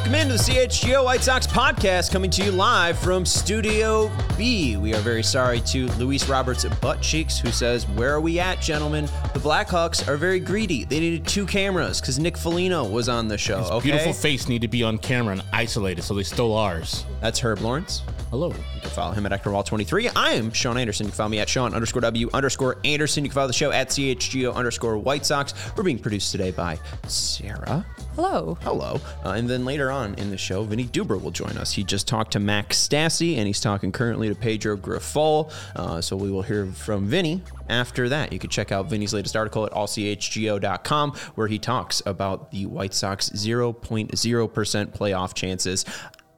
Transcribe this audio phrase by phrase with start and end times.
[0.00, 4.78] Welcome into the CHGO White Sox podcast coming to you live from Studio B.
[4.78, 8.62] We are very sorry to Luis Roberts Butt Cheeks, who says, Where are we at,
[8.62, 9.04] gentlemen?
[9.34, 10.84] The Blackhawks are very greedy.
[10.84, 13.58] They needed two cameras because Nick Foligno was on the show.
[13.58, 13.90] His okay?
[13.90, 17.04] beautiful face need to be on camera and isolated, so they stole ours.
[17.20, 18.02] That's Herb Lawrence.
[18.30, 18.48] Hello.
[18.48, 20.12] You can follow him at Ectorwall23.
[20.16, 21.06] I am Sean Anderson.
[21.06, 23.24] You can follow me at Sean underscore W underscore Anderson.
[23.24, 25.52] You can follow the show at CHGO underscore White Sox.
[25.76, 27.84] We're being produced today by Sarah.
[28.14, 28.56] Hello.
[28.62, 29.00] Hello.
[29.24, 31.72] Uh, and then later on in the show, Vinnie Duber will join us.
[31.72, 35.52] He just talked to Max Stassi, and he's talking currently to Pedro Grifol.
[35.76, 38.32] Uh, so we will hear from Vinnie after that.
[38.32, 42.94] You can check out Vinnie's latest article at allchgo.com, where he talks about the White
[42.94, 44.10] Sox 0.0%
[44.96, 45.84] playoff chances.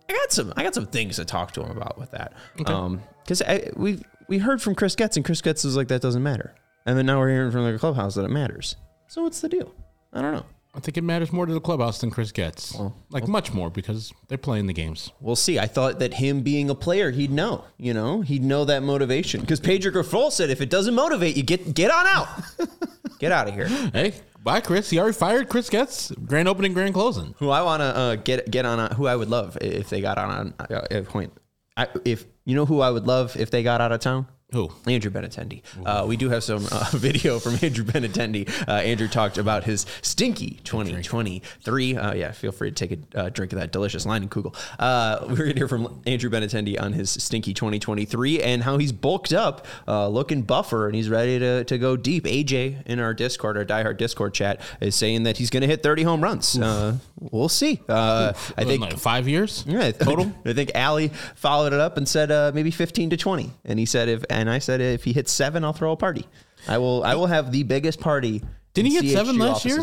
[0.09, 0.53] I got some.
[0.57, 2.35] I got some things to talk to him about with that.
[2.67, 3.43] Um Because
[3.77, 6.99] we we heard from Chris Getz, and Chris Getz was like, "That doesn't matter." And
[6.99, 8.77] then now we're hearing from the clubhouse that it matters.
[9.07, 9.73] So what's the deal?
[10.13, 10.45] I don't know.
[10.75, 12.75] I think it matters more to the clubhouse than Chris Getz.
[13.11, 15.11] like much more because they're playing the games.
[15.21, 15.59] We'll see.
[15.59, 17.65] I thought that him being a player, he'd know.
[17.77, 19.43] You know, he'd know that motivation.
[19.43, 22.29] Because Pedro Grifol said, if it doesn't motivate you, get get on out.
[23.19, 23.69] get out of here.
[23.69, 24.89] Hey, bye, Chris.
[24.89, 26.11] He already fired Chris Getz.
[26.25, 27.35] Grand opening, grand closing.
[27.39, 28.81] Who I want to uh, get get on.
[28.81, 31.35] uh, Who I would love if they got on uh, a point.
[31.77, 34.27] I, if you know who I would love if they got out of town.
[34.53, 34.71] Who?
[34.87, 35.63] Andrew Benintendi.
[35.85, 38.69] Uh, we do have some uh, video from Andrew Benintendi.
[38.69, 41.97] Uh, Andrew talked about his stinky 2023.
[41.97, 44.55] Uh, yeah, feel free to take a uh, drink of that delicious Leinenkugel.
[44.79, 48.93] Uh, we're going to hear from Andrew Benintendi on his stinky 2023 and how he's
[48.93, 52.25] bulked up, uh, looking buffer, and he's ready to, to go deep.
[52.25, 55.83] AJ in our Discord, our diehard Discord chat, is saying that he's going to hit
[55.83, 56.59] 30 home runs.
[56.59, 57.81] Uh, we'll see.
[57.89, 59.65] Uh, I think like five years.
[59.67, 60.33] yeah, total.
[60.45, 63.51] I think Allie followed it up and said uh, maybe 15 to 20.
[63.65, 66.27] And he said if and I said if he hits seven, I'll throw a party.
[66.69, 68.43] I will I will have the biggest party.
[68.75, 69.83] Didn't he hit seven last year?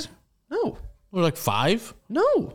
[0.50, 0.78] No.
[1.12, 1.94] Or like five.
[2.08, 2.54] No.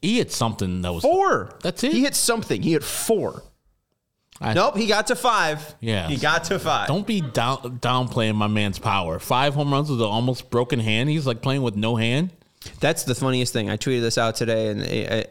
[0.00, 1.56] He hit something that was Four.
[1.62, 1.92] That's it?
[1.92, 2.60] He hit something.
[2.62, 3.42] He hit four.
[4.40, 5.74] I- Nope, he got to five.
[5.80, 6.08] Yeah.
[6.08, 6.88] He got to five.
[6.88, 9.18] Don't be down downplaying my man's power.
[9.20, 11.08] Five home runs with an almost broken hand.
[11.10, 12.30] He's like playing with no hand.
[12.80, 13.70] That's the funniest thing.
[13.70, 15.22] I tweeted this out today, and uh, uh,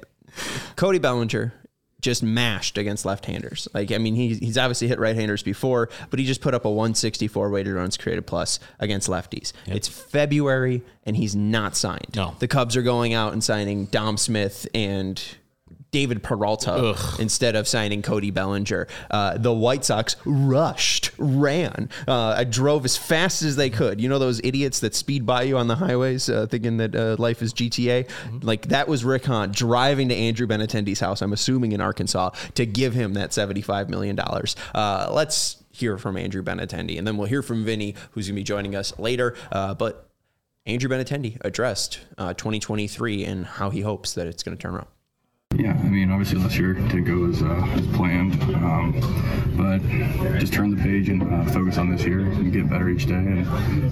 [0.76, 1.54] Cody Bellinger
[2.01, 3.67] just mashed against left-handers.
[3.73, 6.69] Like, I mean, he, he's obviously hit right-handers before, but he just put up a
[6.69, 9.53] 164 weighted runs created plus against lefties.
[9.67, 12.16] It's February, and he's not signed.
[12.16, 12.35] No.
[12.39, 15.22] The Cubs are going out and signing Dom Smith and
[15.91, 18.88] David Peralta instead of signing Cody Bellinger.
[19.09, 24.00] Uh, the White Sox rushed, ran, uh, drove as fast as they could.
[24.00, 27.16] You know those idiots that speed by you on the highways, uh, thinking that uh,
[27.19, 28.09] life is GTA.
[28.41, 31.22] Like that was Rick Hahn driving to Andrew Benintendi's house.
[31.22, 34.56] I'm assuming in Arkansas to give him that 75 million dollars.
[34.74, 38.40] Uh, let's hear from Andrew Benintendi, and then we'll hear from Vinnie, who's going to
[38.40, 39.35] be joining us later.
[39.51, 40.09] Uh, but
[40.66, 44.88] Andrew Benintendi addressed uh, 2023 and how he hopes that it's going to turn around.
[45.56, 48.94] Yeah, I mean, obviously last year didn't go as, uh, as planned, um,
[49.57, 49.79] but
[50.39, 53.13] just turn the page and uh, focus on this year and get better each day.
[53.16, 53.47] And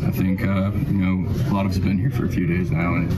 [0.06, 2.48] I think, uh, you know, a lot of us have been here for a few
[2.48, 3.12] days now, and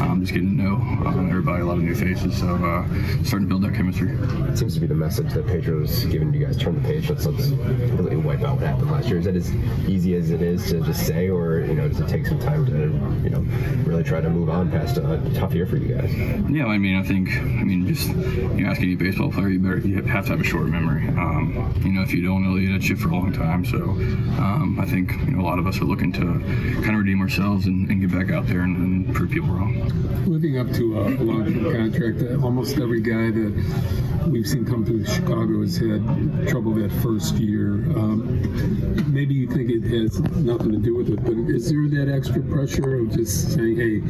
[0.00, 2.86] I'm just getting to know uh, everybody, a lot of new faces, so uh,
[3.24, 4.12] starting to build that chemistry.
[4.48, 6.56] It seems to be the message that Pedro's giving you guys.
[6.56, 7.10] Turn the page.
[7.10, 9.18] Let's, let's really wipe out what happened last year.
[9.18, 9.52] Is that as
[9.88, 12.64] easy as it is to just say, or you know, does it take some time
[12.66, 12.72] to
[13.24, 13.40] you know
[13.84, 16.14] really try to move on past a tough year for you guys?
[16.48, 19.78] Yeah, I mean, I think, I mean, just you ask any baseball player, you better
[19.78, 21.08] you have to have a short memory.
[21.08, 23.64] Um, you know, if you don't, it'll eat at you for a long time.
[23.64, 26.98] So um, I think you know a lot of us are looking to kind of
[26.98, 29.74] redeem ourselves and, and get back out there and, and prove people wrong.
[30.26, 35.62] Living up to a long-term contract, almost every guy that we've seen come through Chicago
[35.62, 37.74] has had trouble that first year.
[37.96, 42.12] Um, maybe you think it has nothing to do with it, but is there that
[42.14, 44.00] extra pressure of just saying, "Hey,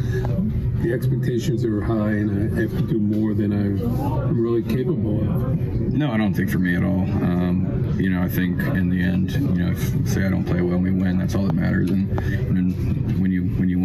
[0.83, 5.59] the expectations are high, and I have to do more than I'm really capable of"?
[5.93, 7.01] No, I don't think for me at all.
[7.01, 10.61] Um, you know, I think in the end, you know, if say I don't play
[10.61, 11.91] well and we win, that's all that matters.
[11.91, 13.38] And, and when you when you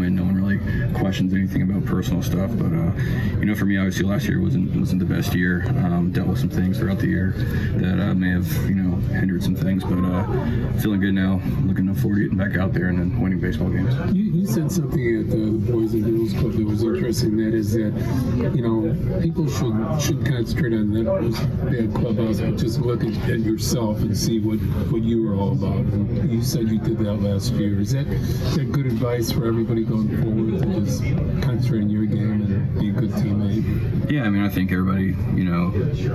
[0.04, 0.60] win, no one really
[0.94, 2.52] questions anything about personal stuff.
[2.54, 2.92] But uh,
[3.40, 5.64] you know, for me, obviously last year wasn't wasn't the best year.
[5.84, 7.34] Um, dealt with some things throughout the year
[7.78, 9.84] that uh, may have you know hindered some things.
[9.84, 10.26] But uh,
[10.80, 13.94] feeling good now, looking forward to getting back out there and then winning baseball games.
[14.16, 17.38] You, you said something at the Boys and Girls Club that was interesting.
[17.38, 17.94] That is that
[18.56, 21.06] you know people should should concentrate on that,
[21.72, 24.60] that clubhouse, but just look at, at yourself and see what
[24.92, 25.86] what you are all about.
[26.30, 27.80] You said you did that last year.
[27.80, 28.06] Is that
[28.56, 31.04] that good advice for everybody going forward to just
[31.44, 32.43] concentrate on your game
[32.80, 34.12] be a good teammate?
[34.12, 35.72] Yeah, I mean, I think everybody, you know,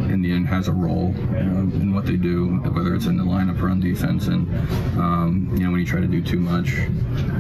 [0.09, 3.17] in the end has a role you know, in what they do, whether it's in
[3.17, 4.27] the lineup or on defense.
[4.27, 4.49] And,
[4.99, 6.79] um, you know, when you try to do too much,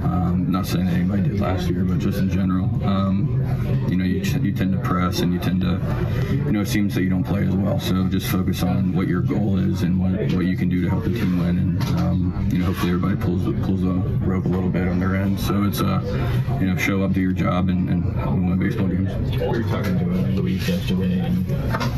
[0.04, 4.04] um, not saying that anybody did last year, but just in general, um, you know,
[4.04, 5.80] you, you tend to press and you tend to,
[6.30, 7.78] you know, it seems that you don't play as well.
[7.80, 10.88] So just focus on what your goal is and what, what you can do to
[10.88, 11.58] help the team win.
[11.58, 13.94] And, um, you know, hopefully everybody pulls pulls the
[14.26, 15.38] rope a little bit on their end.
[15.40, 16.00] So it's, uh,
[16.60, 18.16] you know, show up, do your job, and, and
[18.48, 20.04] win baseball We were talking to
[20.40, 21.46] Luis yesterday, and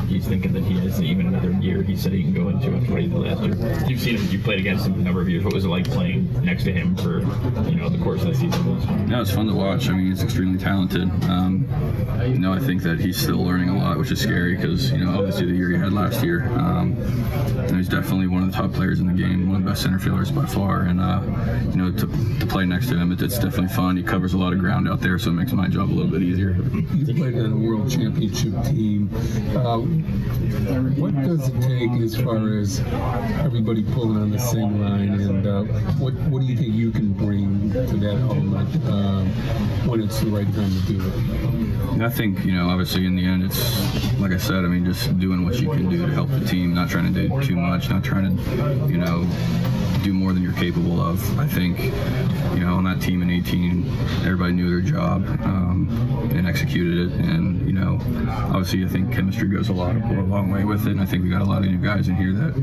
[0.07, 1.83] he's thinking that he has even another year.
[1.83, 3.89] He said he can go into after what he did last year.
[3.89, 4.27] You've seen him.
[4.31, 5.43] You played against him a number of years.
[5.43, 7.21] What was it like playing next to him for
[7.71, 9.09] you know the course of the season?
[9.09, 9.89] No, it's fun to watch.
[9.89, 11.09] I mean, he's extremely talented.
[11.25, 11.67] Um,
[12.23, 14.99] you know, I think that he's still learning a lot, which is scary because you
[14.99, 16.45] know obviously the year he had last year.
[16.51, 16.97] Um,
[17.75, 19.99] he's definitely one of the top players in the game, one of the best center
[19.99, 21.23] fielders by far, and uh,
[21.71, 23.97] you know to, to play next to him, it, it's definitely fun.
[23.97, 26.11] He covers a lot of ground out there, so it makes my job a little
[26.11, 26.57] bit easier.
[26.95, 29.11] You played on a world championship team.
[29.57, 29.79] Uh,
[30.99, 32.81] what does it take as far as
[33.41, 35.63] everybody pulling on the same line, and uh,
[35.99, 39.29] what what do you think you can bring to that element um,
[39.87, 42.03] when it's the right time to do it?
[42.03, 45.19] I think, you know, obviously in the end, it's like I said, I mean, just
[45.19, 47.89] doing what you can do to help the team, not trying to do too much,
[47.91, 49.27] not trying to, you know,
[50.03, 51.39] do more than you're capable of.
[51.39, 53.89] I think, you know, on that team in 18,
[54.25, 55.89] everybody knew their job um,
[56.33, 57.21] and executed it.
[57.21, 57.99] And, know,
[58.53, 60.93] obviously I think chemistry goes a lot, a long way with it.
[60.93, 62.55] And I think we got a lot of new guys in here that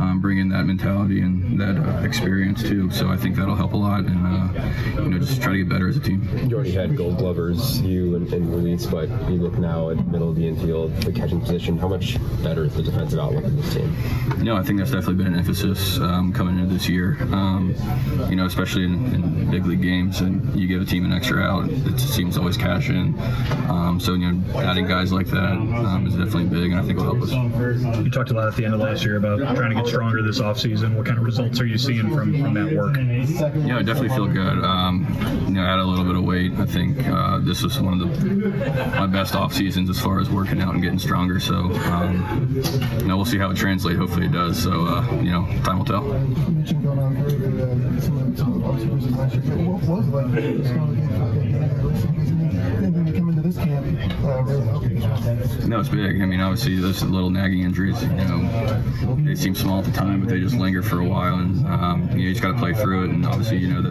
[0.00, 2.90] um, bring in that mentality and that uh, experience too.
[2.90, 4.04] So I think that'll help a lot.
[4.04, 6.28] And, uh, you know, just try to get better as a team.
[6.48, 10.30] You already had gold glovers, you and, and Luis, but you look now at middle
[10.30, 11.78] of the infield, the catching position.
[11.78, 13.94] How much better is the defensive outlook of this team?
[14.38, 17.16] No, I think that's definitely been an emphasis um, coming into this year.
[17.32, 17.74] Um,
[18.28, 21.40] you know, especially in, in, big league games, and you give a team an extra
[21.40, 23.18] out, it seems always cash in.
[23.68, 26.98] Um, so you know, adding guys like that um, is definitely big, and I think
[26.98, 27.32] will help us.
[27.32, 30.22] You talked a lot at the end of last year about trying to get stronger
[30.22, 30.96] this offseason.
[30.96, 32.96] What kind of results are you seeing from, from that work?
[33.66, 34.64] Yeah, I definitely feel good.
[34.64, 35.06] Um,
[35.48, 36.52] you know, add a little bit of weight.
[36.58, 38.28] I think uh, this was one of the
[38.98, 41.40] my best off seasons as far as working out and getting stronger.
[41.40, 42.62] So, um,
[43.00, 43.98] you know, we'll see how it translates.
[43.98, 44.62] Hopefully, it does.
[44.62, 46.04] So, uh, you know, time will tell.
[55.66, 56.20] No, it's big.
[56.20, 60.20] I mean, obviously, those little nagging injuries, you know, they seem small at the time,
[60.20, 62.58] but they just linger for a while, and um, you, know, you just got to
[62.58, 63.10] play through it.
[63.10, 63.90] And obviously, you know that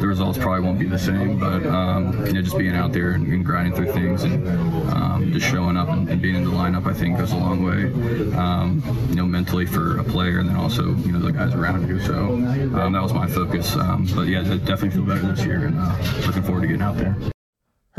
[0.00, 3.12] the results probably won't be the same, but um, you know, just being out there
[3.12, 4.46] and, and grinding through things and
[4.92, 7.62] um, just showing up and, and, being in the lineup, I think, goes a long
[7.62, 7.92] way.
[8.36, 11.88] Um, you know, mentally for a player, and then also you know the guys around
[11.88, 12.00] you.
[12.00, 13.76] So um, that was my focus.
[13.76, 16.96] Um, but yeah, definitely feel better this year, and uh, looking forward to getting out
[16.96, 17.16] there.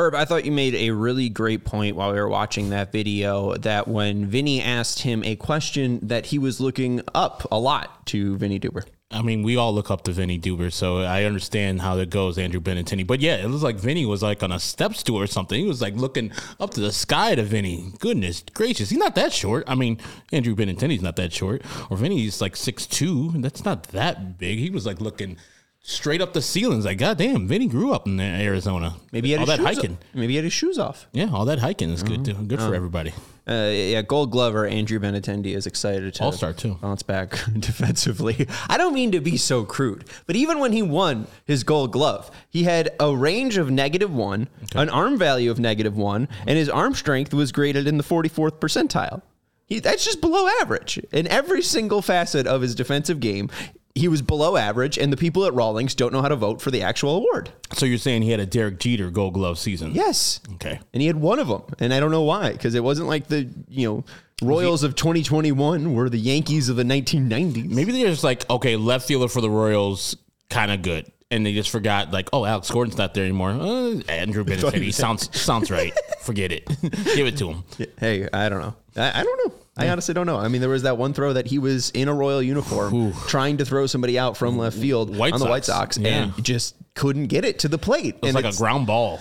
[0.02, 3.54] Herb, I thought you made a really great point while we were watching that video
[3.58, 8.36] that when Vinnie asked him a question that he was looking up a lot to
[8.38, 8.84] Vinnie Duber.
[9.12, 12.40] I mean, we all look up to Vinnie Duber, so I understand how that goes,
[12.40, 13.06] Andrew Benintendi.
[13.06, 15.62] But yeah, it was like Vinnie was like on a step stool or something.
[15.62, 17.94] He was like looking up to the sky to Vinnie.
[18.00, 19.66] Goodness gracious, he's not that short.
[19.68, 20.00] I mean,
[20.32, 23.34] Andrew Benintendi's not that short, or Vinnie's like six two.
[23.36, 24.58] That's not that big.
[24.58, 25.38] He was like looking
[25.82, 26.86] straight up the ceilings.
[26.86, 28.96] Like, goddamn, Vinnie grew up in Arizona.
[29.12, 29.92] Maybe he had all his that shoes hiking.
[29.94, 30.00] Off.
[30.14, 31.08] Maybe he had his shoes off.
[31.12, 32.26] Yeah, all that hiking is good.
[32.26, 32.34] Too.
[32.34, 33.14] Good for everybody.
[33.48, 36.78] Uh, yeah, Gold Glover Andrew Benintendi is excited to All-star, too.
[36.80, 38.48] bounce back defensively.
[38.70, 42.30] I don't mean to be so crude, but even when he won his Gold Glove,
[42.50, 46.70] he had a range of negative one, an arm value of negative one, and his
[46.70, 49.24] arm strength was graded in the 44th percentile.
[49.66, 53.50] He, that's just below average in every single facet of his defensive game.
[53.96, 56.72] He was below average, and the people at Rawlings don't know how to vote for
[56.72, 57.52] the actual award.
[57.74, 59.92] So you're saying he had a Derek Jeter Gold Glove season?
[59.94, 60.40] Yes.
[60.54, 60.80] Okay.
[60.94, 63.28] And he had one of them, and I don't know why, because it wasn't like
[63.28, 64.04] the you know
[64.42, 67.70] Royals of 2021 were the Yankees of the 1990s.
[67.70, 70.18] Maybe they're just like, okay, left fielder for the Royals,
[70.50, 71.12] kind of good.
[71.30, 73.52] And they just forgot, like, oh, Alex Gordon's not there anymore.
[73.52, 75.94] Uh, Andrew Benintendi sounds sounds right.
[76.22, 76.66] Forget it.
[77.16, 77.64] Give it to him.
[78.00, 78.76] Hey, I don't know.
[78.98, 79.56] I, I don't know.
[79.82, 80.38] I honestly don't know.
[80.38, 83.58] I mean, there was that one throw that he was in a Royal uniform trying
[83.58, 85.98] to throw somebody out from left field White on the White Sox.
[85.98, 86.10] Yeah.
[86.10, 88.16] and just couldn't get it to the plate.
[88.16, 89.20] It was and like a ground ball.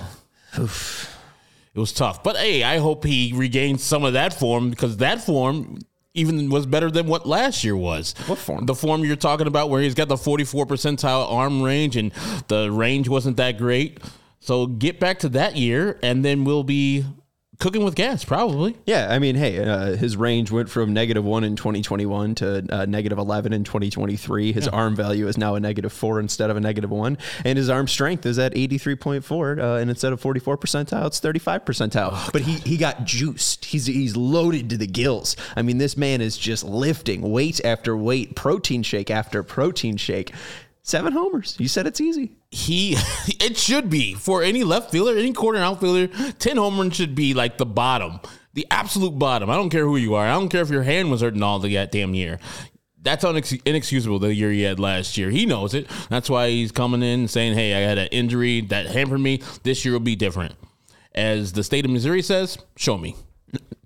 [0.56, 2.22] It was tough.
[2.22, 5.78] But hey, I hope he regains some of that form because that form
[6.14, 8.14] even was better than what last year was.
[8.26, 8.66] What form?
[8.66, 12.12] The form you're talking about where he's got the 44 percentile arm range and
[12.48, 14.00] the range wasn't that great.
[14.40, 17.04] So get back to that year and then we'll be
[17.60, 18.76] cooking with gas probably.
[18.86, 22.86] Yeah, I mean, hey, uh, his range went from negative one in 2021 to uh,
[22.86, 24.52] negative 11 in 2023.
[24.52, 27.68] His arm value is now a negative four instead of a negative one, and his
[27.68, 32.32] arm strength is at 83.4, uh, and instead of 44 percentile, it's 35 percentile.
[32.32, 33.66] but he he got juiced.
[33.66, 35.36] He's he's loaded to the gills.
[35.54, 40.32] I mean, this man is just lifting weight after weight, protein shake after protein shake.
[40.82, 41.56] Seven homers.
[41.58, 42.32] You said it's easy.
[42.50, 42.96] he
[43.40, 46.08] it should be for any left fielder, any corner outfielder,
[46.38, 48.20] 10 home runs should be like the bottom,
[48.54, 49.50] the absolute bottom.
[49.50, 50.26] I don't care who you are.
[50.26, 52.38] I don't care if your hand was hurting all the damn year.
[53.02, 55.30] That's unex- inexcusable the year he had last year.
[55.30, 55.88] He knows it.
[56.10, 59.42] That's why he's coming in saying, hey, I had an injury that hampered me.
[59.62, 60.54] This year will be different.
[61.14, 63.16] As the state of Missouri says, show me.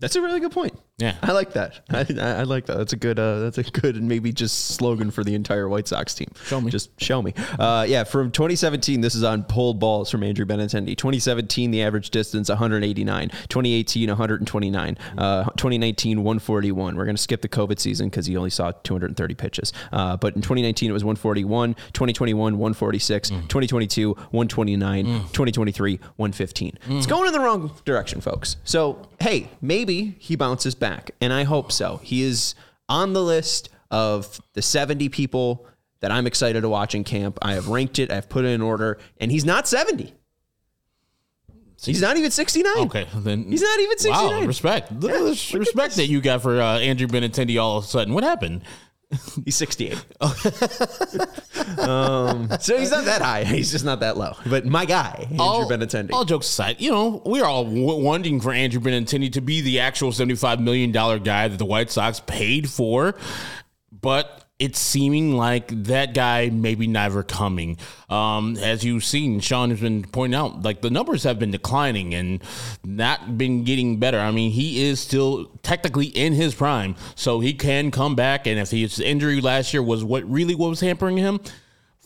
[0.05, 0.79] That's a really good point.
[0.99, 1.17] Yeah.
[1.23, 1.81] I like that.
[1.89, 2.77] I, I I like that.
[2.77, 3.19] That's a good.
[3.19, 6.29] Uh, that's a good and maybe just slogan for the entire White Sox team.
[6.45, 6.71] Show me.
[6.71, 7.33] Just show me.
[7.59, 8.05] Uh, yeah.
[8.05, 10.95] From 2017, this is on pulled balls from Andrew Benintendi.
[10.95, 13.31] 2017, the average distance 189.
[13.31, 14.99] 2018, 129.
[15.17, 16.97] Uh, 2019, 141.
[16.97, 19.73] We're gonna skip the COVID season because he only saw 230 pitches.
[19.91, 21.75] Uh, but in 2019, it was 141.
[21.95, 23.31] 2021, 146.
[23.31, 25.05] 2022, 129.
[25.05, 26.79] 2023, 115.
[26.91, 28.59] It's going in the wrong direction, folks.
[28.65, 32.01] So hey, maybe he bounces back, and I hope so.
[32.03, 32.55] He is
[32.89, 35.67] on the list of the 70 people
[36.01, 37.39] that I'm excited to watch in camp.
[37.43, 40.15] I have ranked it, I've put it in order, and he's not 70.
[41.83, 42.73] He's not even 69.
[42.87, 44.41] Okay, then He's not even 69.
[44.41, 45.01] Wow, respect.
[45.01, 48.15] This respect that you got for uh, Andrew Benintendi all of a sudden.
[48.15, 48.63] What happened?
[49.45, 50.05] He's 68.
[51.79, 53.45] um, so he's not that high.
[53.45, 54.35] He's just not that low.
[54.47, 56.13] But my guy, Andrew all, Benintendi.
[56.13, 59.81] All jokes aside, you know, we're all w- wanting for Andrew Benintendi to be the
[59.81, 63.15] actual $75 million guy that the White Sox paid for.
[63.93, 67.77] But it's seeming like that guy maybe never coming.
[68.09, 72.15] Um, as you've seen, Sean has been pointing out, like the numbers have been declining
[72.15, 72.43] and
[72.85, 74.21] not been getting better.
[74.21, 78.47] I mean, he is still technically in his prime, so he can come back.
[78.47, 81.41] And if his injury last year was what really what was hampering him,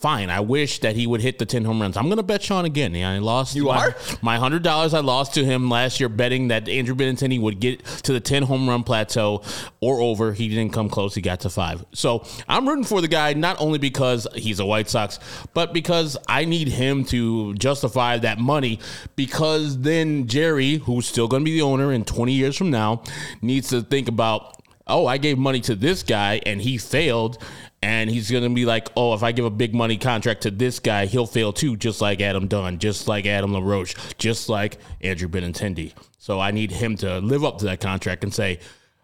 [0.00, 0.31] fine.
[0.31, 1.97] I wish that he would hit the 10 home runs.
[1.97, 2.95] I'm going to bet Sean again.
[2.95, 3.57] Yeah, I lost.
[3.57, 3.97] You my, are?
[4.23, 8.12] My $100 I lost to him last year betting that Andrew Benintendi would get to
[8.12, 9.43] the 10 home run plateau
[9.81, 10.33] or over.
[10.33, 11.14] He didn't come close.
[11.14, 11.85] He got to five.
[11.93, 15.19] So I'm rooting for the guy, not only because he's a White Sox,
[15.52, 18.78] but because I need him to justify that money
[19.17, 23.02] because then Jerry, who's still going to be the owner in 20 years from now,
[23.43, 24.55] needs to think about
[24.88, 27.38] oh, I gave money to this guy and he failed.
[27.82, 30.50] And he's going to be like, oh, if I give a big money contract to
[30.50, 34.78] this guy, he'll fail too, just like Adam Dunn, just like Adam LaRoche, just like
[35.00, 35.92] Andrew Benintendi.
[36.18, 38.58] So I need him to live up to that contract and say,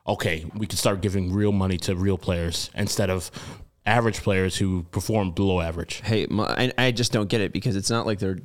[0.06, 3.30] okay, we can start giving real money to real players instead of
[3.86, 6.00] average players who perform below average.
[6.04, 6.26] hey,
[6.78, 8.38] I just don't get it because it's not like they're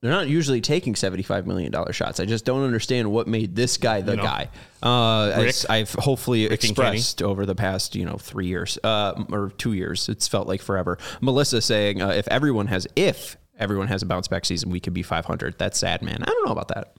[0.00, 2.20] they're not usually taking seventy five million dollar shots.
[2.20, 4.22] I just don't understand what made this guy the know?
[4.22, 4.48] guy.
[4.82, 9.50] Uh, as I've hopefully and expressed over the past you know three years uh, or
[9.58, 10.08] two years.
[10.08, 10.98] It's felt like forever.
[11.20, 14.94] Melissa saying uh, if everyone has if everyone has a bounce back season, we could
[14.94, 15.58] be five hundred.
[15.58, 16.22] That's sad, man.
[16.22, 16.94] I don't know about that.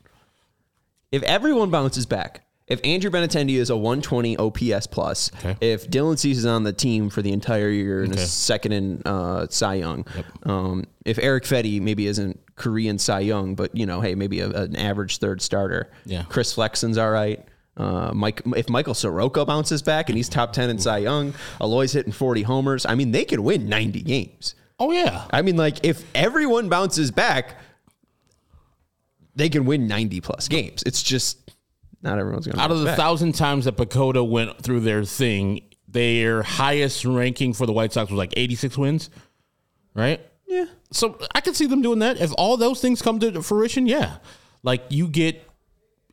[1.12, 5.56] If everyone bounces back, if Andrew Benintendi is a 120 OPS plus, Okay.
[5.62, 8.22] if Dylan Cease is on the team for the entire year and Okay.
[8.24, 10.06] is second in uh, Cy Young,
[10.44, 14.50] um, if Erick Fedde maybe isn't Korean Cy Young, but you know, hey, maybe a,
[14.50, 15.92] an average third starter.
[16.06, 16.24] Yeah.
[16.30, 17.44] Chris Flexen's all right.
[17.78, 21.94] Uh, Mike, if Michael Soroka bounces back and he's top 10 in Cy Young, Eloy's
[21.94, 22.86] hitting 40 homers.
[22.86, 24.56] I mean, they could win 90 games.
[24.78, 25.26] Oh, yeah.
[25.32, 27.58] I mean, like if everyone bounces back,
[29.36, 30.84] they can win 90 plus games.
[30.86, 31.38] It's just
[32.02, 32.62] not everyone's going to.
[32.62, 37.66] Out of the thousand times that PECOTA went through their thing, their highest ranking for
[37.66, 39.10] the White Sox was like 86 wins,
[39.94, 40.20] right?
[40.48, 40.66] yeah.
[40.92, 42.20] So I can see them doing that.
[42.20, 44.18] If all those things come to fruition, yeah.
[44.64, 45.48] Like you get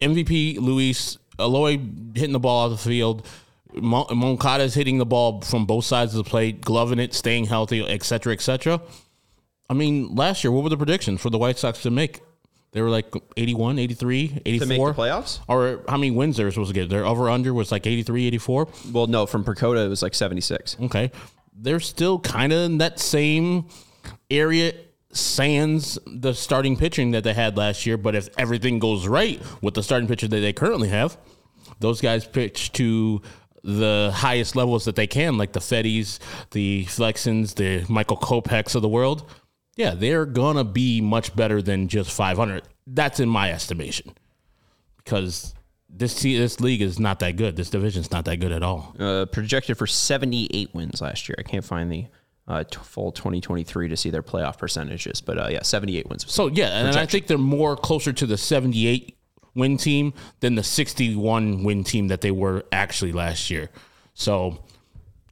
[0.01, 1.79] MVP Luis Eloy
[2.15, 3.27] hitting the ball out of the field,
[3.75, 7.85] Mon- Moncada's hitting the ball from both sides of the plate, gloving it, staying healthy,
[7.85, 8.81] et cetera, et cetera.
[9.69, 12.21] I mean, last year, what were the predictions for the White Sox to make?
[12.73, 14.61] They were like 81, 83, 84.
[14.61, 15.41] To make the playoffs?
[15.49, 16.91] Or how many wins theirs was good?
[16.91, 18.69] Their over under was like 83, 84.
[18.93, 20.77] Well, no, from Percoda it was like 76.
[20.83, 21.11] Okay.
[21.55, 23.69] They're still kind of in that same
[24.31, 24.75] area
[25.11, 27.97] sans the starting pitching that they had last year.
[27.97, 31.17] But if everything goes right with the starting pitcher that they currently have,
[31.81, 33.23] those guys pitch to
[33.65, 36.19] the highest levels that they can, like the Feddes,
[36.53, 39.29] the Flexens, the Michael Kopechs of the world.
[39.79, 42.65] Yeah, they're gonna be much better than just 500.
[42.89, 44.13] That's in my estimation,
[44.97, 45.55] because
[45.89, 47.55] this this league is not that good.
[47.55, 48.95] This division's not that good at all.
[48.99, 51.37] Uh, projected for 78 wins last year.
[51.39, 52.07] I can't find the
[52.49, 56.31] uh, t- full 2023 to see their playoff percentages, but uh, yeah, 78 wins.
[56.33, 59.17] So yeah, and I think they're more closer to the 78
[59.55, 63.71] win team than the 61 win team that they were actually last year.
[64.15, 64.59] So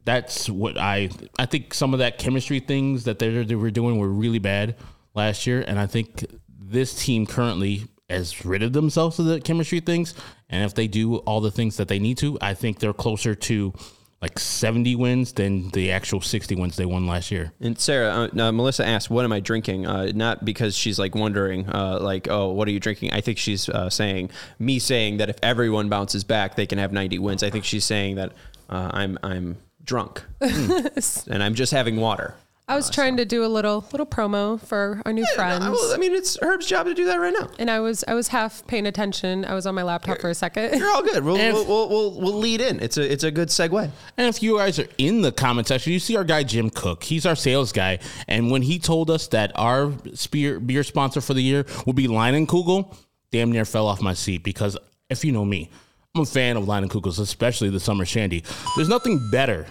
[0.06, 4.08] that's what I I think some of that chemistry things that they were doing were
[4.08, 4.76] really bad
[5.14, 9.80] last year, and I think this team currently has rid of themselves of the chemistry
[9.80, 10.14] things,
[10.48, 13.34] and if they do all the things that they need to, I think they're closer
[13.34, 13.75] to
[14.22, 17.52] like 70 wins than the actual 60 wins they won last year.
[17.60, 21.68] And Sarah, uh, Melissa asked, "What am I drinking?" Uh, not because she's like wondering,
[21.68, 25.28] uh, like, "Oh, what are you drinking?" I think she's uh, saying me saying that
[25.28, 27.42] if everyone bounces back, they can have 90 wins.
[27.42, 28.32] I think she's saying that
[28.70, 31.26] uh, I'm I'm drunk mm.
[31.28, 32.34] and I'm just having water.
[32.68, 35.64] I was trying to do a little little promo for our new friends.
[35.64, 37.48] I, well, I mean, it's Herb's job to do that right now.
[37.60, 39.44] and I was I was half paying attention.
[39.44, 40.76] I was on my laptop for a second.
[40.76, 41.22] You're all good.
[41.22, 42.80] We'll, And- we'll, we'll, we'll, we'll lead in.
[42.80, 43.88] It's a it's a good segue.
[44.16, 47.04] And if you guys are in the comment section, you see our guy Jim Cook.
[47.04, 51.34] He's our sales guy, and when he told us that our spear, beer sponsor for
[51.34, 52.92] the year would be Leinenkugel,
[53.30, 54.76] damn near fell off my seat because
[55.08, 55.70] if you know me,
[56.16, 58.42] I'm a fan of Leinenkugels, especially the summer shandy.
[58.75, 59.66] There's nothing better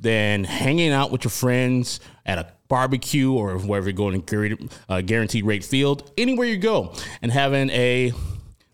[0.00, 4.72] than hanging out with your friends at a barbecue or wherever you're going to guaranteed,
[4.88, 8.12] uh, guaranteed rate field, anywhere you go, and having a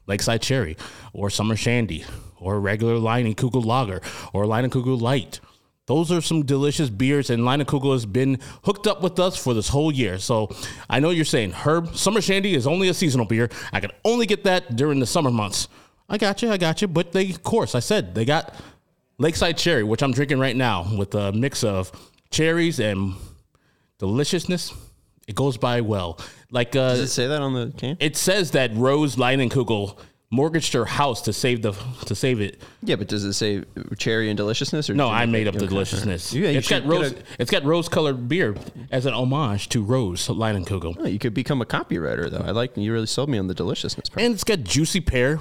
[0.07, 0.79] Lakeside Cherry
[1.13, 2.07] or Summer Shandy
[2.39, 4.01] or regular Leinenkugel Lager
[4.33, 5.41] or Leinenkugel Light.
[5.85, 9.69] Those are some delicious beers, and Leinenkugel has been hooked up with us for this
[9.69, 10.19] whole year.
[10.19, 10.49] So
[10.89, 13.51] I know you're saying, Herb, Summer Shandy is only a seasonal beer.
[13.75, 15.69] I can only get that during the summer months.
[16.11, 16.89] I got you, I got you.
[16.89, 18.55] But they, of course, I said they got
[19.19, 21.91] Lakeside Cherry, which I'm drinking right now with a mix of
[22.31, 23.15] cherries and
[23.99, 24.73] deliciousness.
[25.29, 26.19] It goes by well.
[26.51, 27.97] Like uh, Does it say that on the can?
[28.01, 29.97] it says that Rose Leinenkugel
[30.33, 31.73] mortgaged her house to save the
[32.07, 32.61] to save it.
[32.83, 33.63] Yeah, but does it say
[33.99, 34.91] cherry and deliciousness?
[34.91, 36.33] Or No, I made up the deliciousness.
[36.33, 37.13] Yeah, you it's got rose.
[37.13, 38.57] a- It's got rose colored beer
[38.91, 40.97] as an homage to Rose Leinenkugel.
[40.99, 42.45] Oh, you could become a copywriter though.
[42.45, 44.25] I like you really sold me on the deliciousness part.
[44.25, 45.39] And it's got juicy pear,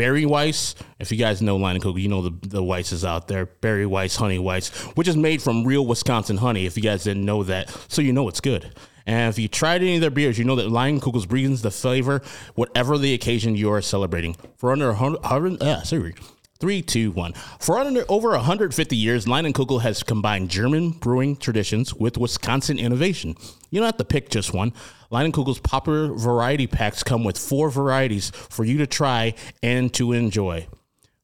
[0.00, 0.74] berry weiss.
[0.98, 3.44] If you guys know Leinenkugel, you know the the Weiss is out there.
[3.44, 6.64] Berry weiss, honey weiss, which is made from real Wisconsin honey.
[6.64, 8.74] If you guys didn't know that, so you know it's good.
[9.04, 12.22] And if you tried any of their beers, you know that Leinenkugel's brings the flavor,
[12.54, 14.36] whatever the occasion you are celebrating.
[14.56, 16.14] For under a hundred, hundred uh, sorry,
[16.60, 17.32] three, two, one.
[17.58, 23.34] For under over 150 years, Leinenkugel has combined German brewing traditions with Wisconsin innovation.
[23.70, 24.72] You don't have to pick just one.
[25.10, 30.68] Leinenkugel's popular variety packs come with four varieties for you to try and to enjoy.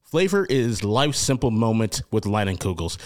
[0.03, 2.97] Flavor is life's simple moment with Leinenkugels.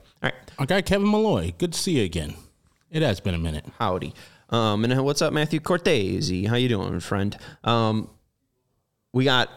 [0.57, 0.67] right.
[0.67, 2.35] Guy Kevin Malloy, good to see you again.
[2.89, 3.65] It has been a minute.
[3.77, 4.13] Howdy.
[4.49, 6.45] Um, and what's up, Matthew Cortese?
[6.45, 7.37] How you doing, friend?
[7.63, 8.09] Um,
[9.11, 9.49] we got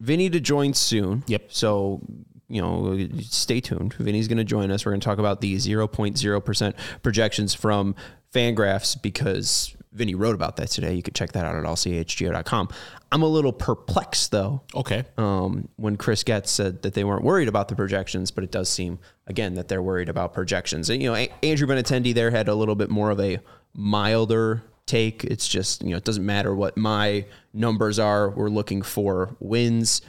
[0.00, 1.22] Vinnie to join soon.
[1.26, 1.52] Yep.
[1.52, 2.00] So,
[2.48, 3.94] you know, stay tuned.
[3.94, 4.84] Vinnie's going to join us.
[4.84, 7.94] We're going to talk about the 0.0% projections from
[8.32, 10.94] Fangraphs because Vinnie wrote about that today.
[10.94, 12.68] You could check that out at allchgo.com.
[13.10, 14.62] I'm a little perplexed, though.
[14.74, 15.04] Okay.
[15.16, 18.68] Um, when Chris Getz said that they weren't worried about the projections, but it does
[18.68, 20.90] seem, again, that they're worried about projections.
[20.90, 23.38] And, you know, A- Andrew Benintendi there had a little bit more of a
[23.74, 25.24] milder take.
[25.24, 27.24] It's just, you know, it doesn't matter what my
[27.54, 28.30] numbers are.
[28.30, 30.02] We're looking for wins.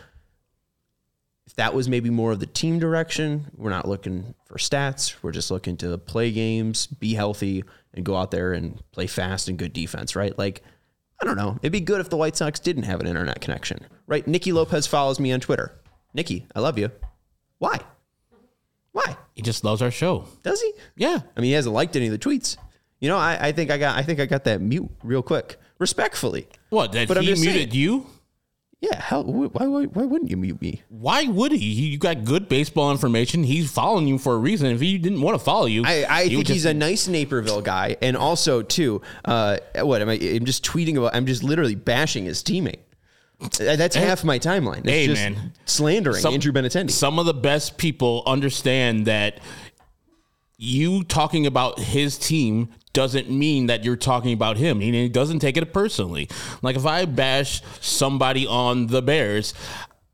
[1.46, 5.16] If that was maybe more of the team direction, we're not looking for stats.
[5.22, 7.64] We're just looking to play games, be healthy,
[7.94, 10.38] and go out there and play fast and good defense, right?
[10.38, 10.62] Like,
[11.22, 11.58] I don't know.
[11.62, 14.26] It'd be good if the White Sox didn't have an internet connection, right?
[14.28, 15.74] Nicky Lopez follows me on Twitter.
[16.14, 16.92] Nikki, I love you.
[17.58, 17.80] Why?
[18.92, 19.18] Why?
[19.36, 20.26] He just loves our show.
[20.44, 20.74] Does he?
[20.96, 21.20] Yeah.
[21.36, 22.58] I mean, he hasn't liked any of the tweets.
[23.00, 25.58] You know, I, I think I got I think I got that mute real quick,
[25.78, 26.48] respectfully.
[26.70, 26.92] What?
[26.92, 28.08] That But he muted saying- you?
[28.82, 30.84] Yeah, hell, why, why why wouldn't you mute me?
[30.88, 31.58] Why would he?
[31.66, 33.44] You got good baseball information.
[33.44, 34.68] He's following you for a reason.
[34.68, 37.62] If he didn't want to follow you, I, I think would he's a nice Naperville
[37.62, 40.14] guy, and also too, uh, what am I?
[40.14, 41.14] I'm just tweeting about.
[41.14, 42.80] I'm just literally bashing his teammate.
[43.58, 44.80] That's half my timeline.
[44.80, 45.54] It's Hey, just man.
[45.66, 46.92] slandering Some- Andrew Benintendi.
[46.92, 49.40] Some of the best people understand that
[50.58, 54.80] you talking about his team doesn't mean that you're talking about him.
[54.80, 56.30] He doesn't take it personally.
[56.62, 59.54] Like if I bash somebody on the Bears,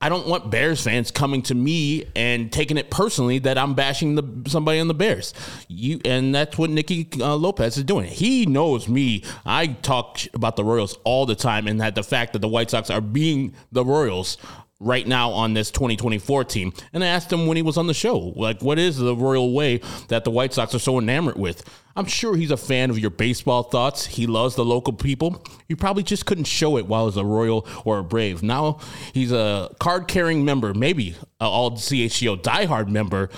[0.01, 4.15] I don't want Bears fans coming to me and taking it personally that I'm bashing
[4.15, 5.33] the somebody on the Bears.
[5.67, 8.05] You and that's what Nicky uh, Lopez is doing.
[8.05, 9.23] He knows me.
[9.45, 12.69] I talk about the Royals all the time, and that the fact that the White
[12.69, 14.37] Sox are being the Royals
[14.79, 16.73] right now on this 2024 team.
[16.93, 19.53] And I asked him when he was on the show, like, what is the royal
[19.53, 21.63] way that the White Sox are so enamored with?
[21.97, 24.05] I'm sure he's a fan of your baseball thoughts.
[24.05, 25.41] He loves the local people.
[25.69, 28.43] You probably just couldn't show it while he's a Royal or a Brave.
[28.43, 28.79] Now
[29.13, 33.29] he's a card carrying member, maybe a all CHGO diehard member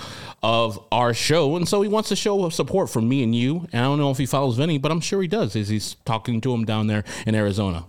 [0.42, 1.54] of our show.
[1.54, 3.68] And so he wants to show support from me and you.
[3.72, 5.94] And I don't know if he follows Vinnie, but I'm sure he does as he's
[6.04, 7.86] talking to him down there in Arizona.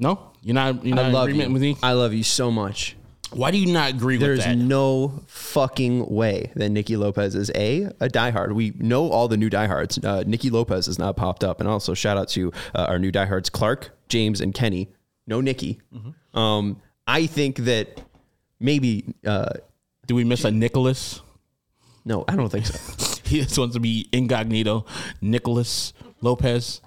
[0.00, 0.32] No?
[0.48, 1.52] You're not, you're not I love agreement you.
[1.52, 1.76] with me?
[1.82, 2.96] I love you so much.
[3.34, 4.56] Why do you not agree There's with that?
[4.56, 8.54] no fucking way that Nicky Lopez is a a diehard.
[8.54, 9.98] We know all the new diehards.
[10.02, 13.12] Uh, Nicky Lopez has not popped up, and also shout out to uh, our new
[13.12, 14.88] diehards, Clark, James, and Kenny.
[15.26, 15.82] No Nikki.
[15.94, 16.38] Mm-hmm.
[16.38, 18.00] Um, I think that
[18.58, 19.04] maybe.
[19.26, 19.50] Uh,
[20.06, 21.20] Do we miss a Nicholas?
[22.06, 23.20] No, I don't think so.
[23.28, 24.86] he just wants to be incognito.
[25.20, 26.80] Nicholas Lopez.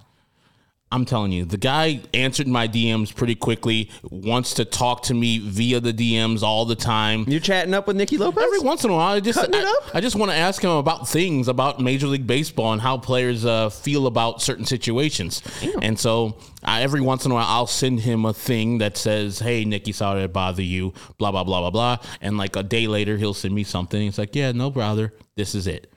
[0.93, 3.89] I'm telling you, the guy answered my DMs pretty quickly.
[4.03, 7.23] Wants to talk to me via the DMs all the time.
[7.29, 9.15] You're chatting up with Nicky Lopez every once in a while.
[9.15, 9.95] I just Cutting it I, up?
[9.95, 13.45] I just want to ask him about things about Major League Baseball and how players
[13.45, 15.41] uh, feel about certain situations.
[15.81, 19.39] And so I, every once in a while, I'll send him a thing that says,
[19.39, 21.97] "Hey, Nicky, sorry to bother you." Blah blah blah blah blah.
[22.19, 24.01] And like a day later, he'll send me something.
[24.01, 25.91] He's like, "Yeah, no brother, this is it."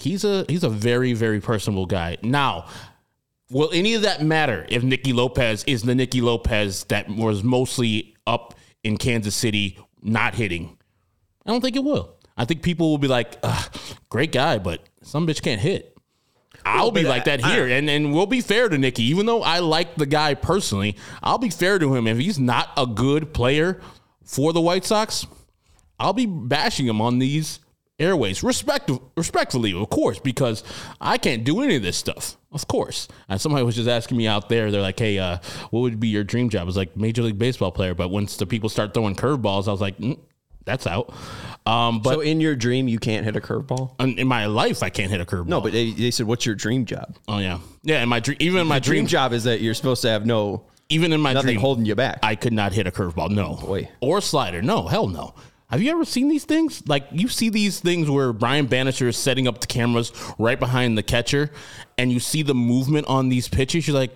[0.00, 2.16] He's a he's a very very personable guy.
[2.22, 2.66] Now,
[3.50, 8.14] will any of that matter if Nicky Lopez is the Nicky Lopez that was mostly
[8.26, 10.76] up in Kansas City not hitting?
[11.46, 12.14] I don't think it will.
[12.36, 13.70] I think people will be like, "Ugh,
[14.08, 15.96] "Great guy, but some bitch can't hit."
[16.64, 19.02] I'll be like that I- here, and and we'll be fair to Nicky.
[19.04, 22.06] Even though I like the guy personally, I'll be fair to him.
[22.06, 23.80] If he's not a good player
[24.24, 25.26] for the White Sox,
[25.98, 27.60] I'll be bashing him on these
[27.98, 30.62] airways, respect respectfully, of course, because
[31.00, 32.36] I can't do any of this stuff.
[32.50, 33.08] Of course.
[33.28, 35.38] And somebody was just asking me out there, they're like, "Hey, uh,
[35.70, 38.36] what would be your dream job?" I was like, "Major League Baseball player." But once
[38.36, 40.18] the people start throwing curveballs, I was like, mm,
[40.64, 41.12] "That's out."
[41.66, 44.00] Um, but so in your dream, you can't hit a curveball.
[44.00, 45.48] in, in my life, I can't hit a curveball.
[45.48, 48.02] No, but they, they said, "What's your dream job?" oh yeah, yeah.
[48.02, 50.24] In my dream, even in my dream dream, job is that you're supposed to have
[50.24, 52.20] no even in my nothing dream, holding you back.
[52.22, 53.30] I could not hit a curveball.
[53.30, 53.56] No.
[53.56, 53.90] Boy.
[54.00, 54.62] Or a slider.
[54.62, 54.86] No.
[54.86, 55.34] Hell no.
[55.70, 56.82] Have you ever seen these things?
[56.88, 60.96] Like you see these things where Brian Bannister is setting up the cameras right behind
[60.96, 61.50] the catcher,
[61.98, 63.86] and you see the movement on these pitches.
[63.86, 64.12] You're like,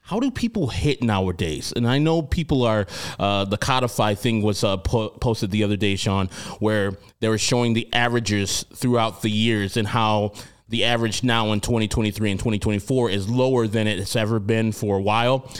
[0.00, 1.74] how do people hit nowadays?
[1.76, 2.86] And I know people are.
[3.18, 7.36] Uh, the codify thing was uh, po- posted the other day, Sean, where they were
[7.36, 10.32] showing the averages throughout the years and how
[10.70, 15.02] the average now in 2023 and 2024 is lower than it's ever been for a
[15.02, 15.50] while.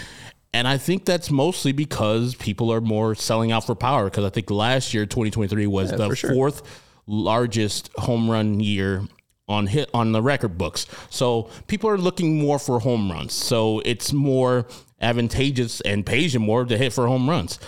[0.52, 4.04] And I think that's mostly because people are more selling out for power.
[4.04, 6.32] Because I think last year, 2023, was Yeah, the sure.
[6.32, 6.62] fourth
[7.06, 9.02] largest home run year
[9.48, 10.86] on hit on the record books.
[11.10, 13.32] So people are looking more for home runs.
[13.32, 14.66] So it's more
[15.00, 17.58] advantageous and pays you more to hit for home runs.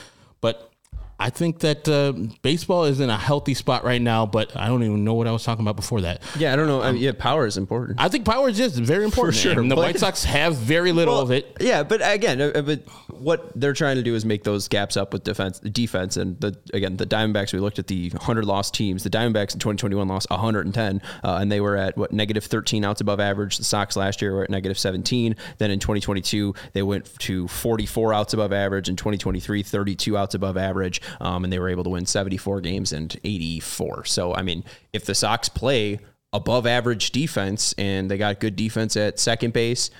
[0.41, 0.70] But
[1.21, 4.25] I think that uh, baseball is in a healthy spot right now.
[4.27, 6.23] But I don't even know what I was talking about before that.
[6.39, 6.81] Yeah, I don't know.
[6.83, 8.01] I mean, yeah, power is important.
[8.01, 9.37] I think power is just very important.
[9.37, 11.57] For sure, And the White Sox have very little Well, of it.
[11.61, 15.13] Yeah, but again, uh, but what they're trying to do is make those gaps up
[15.13, 17.53] with defense, defense, and the again the Diamondbacks.
[17.53, 19.03] We looked at the 100 lost teams.
[19.03, 23.03] The Diamondbacks in 2021 lost 110, uh, and they were at what negative 13 outs
[23.03, 23.59] above average.
[23.59, 25.37] The Sox last year were at negative 17.
[25.59, 28.89] Then in 2022 they went to 44 outs above average.
[28.89, 32.93] In 2023, 32 outs above average, um, and they were able to win 74 games
[32.93, 34.05] and 84.
[34.05, 36.01] So I mean, if the Sox play
[36.33, 39.91] above average defense and they got good defense at second base.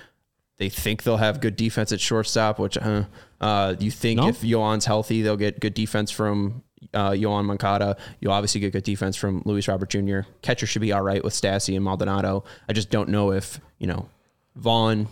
[0.57, 3.05] They think they'll have good defense at shortstop, which uh,
[3.39, 4.27] uh, you think No.
[4.27, 7.97] if Yoan's healthy, they'll get good defense from uh, Yoan Moncada.
[8.19, 10.19] You'll obviously get good defense from Luis Robert Jr.
[10.41, 12.43] Catcher should be all right with Stassi and Maldonado.
[12.69, 14.07] I just don't know if, you know,
[14.55, 15.07] Vaughn,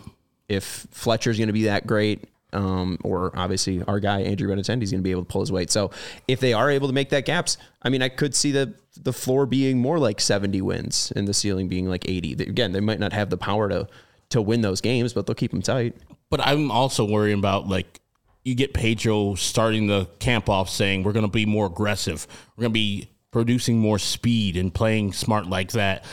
[0.48, 2.26] if Fletcher's going to be that great.
[2.52, 5.52] Um, or obviously our guy Andrew Benintendi is going to be able to pull his
[5.52, 5.70] weight.
[5.70, 5.92] So
[6.28, 9.14] if they are able to make that gaps, I mean, I could see the the
[9.14, 12.34] floor being more like 70 wins and the ceiling being like 80.
[12.44, 13.88] Again, they might not have the power to
[14.30, 15.96] to win those games, but they'll keep them tight.
[16.30, 18.00] But I'm also worrying about like
[18.44, 22.28] you get Pedro starting the camp off saying we're going to be more aggressive.
[22.56, 26.04] We're going to be producing more speed and playing smart like that.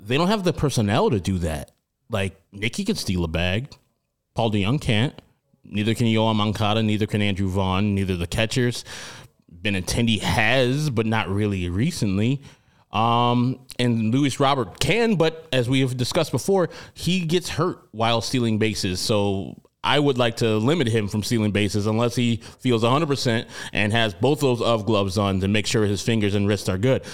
[0.00, 1.70] They don't have the personnel to do that.
[2.10, 3.74] Like Nicky can steal a bag.
[4.34, 5.20] Paul DeJong can't.
[5.64, 6.82] Neither can Yoan Moncada.
[6.82, 7.94] Neither can Andrew Vaughn.
[7.94, 8.84] Neither the catchers.
[9.62, 12.42] Benintendi has, but not really recently.
[12.92, 18.20] Um, and Luis Robert can, but as we have discussed before, he gets hurt while
[18.20, 19.00] stealing bases.
[19.00, 23.92] So I would like to limit him from stealing bases unless he feels 100% and
[23.92, 27.04] has both those of gloves on to make sure his fingers and wrists are good.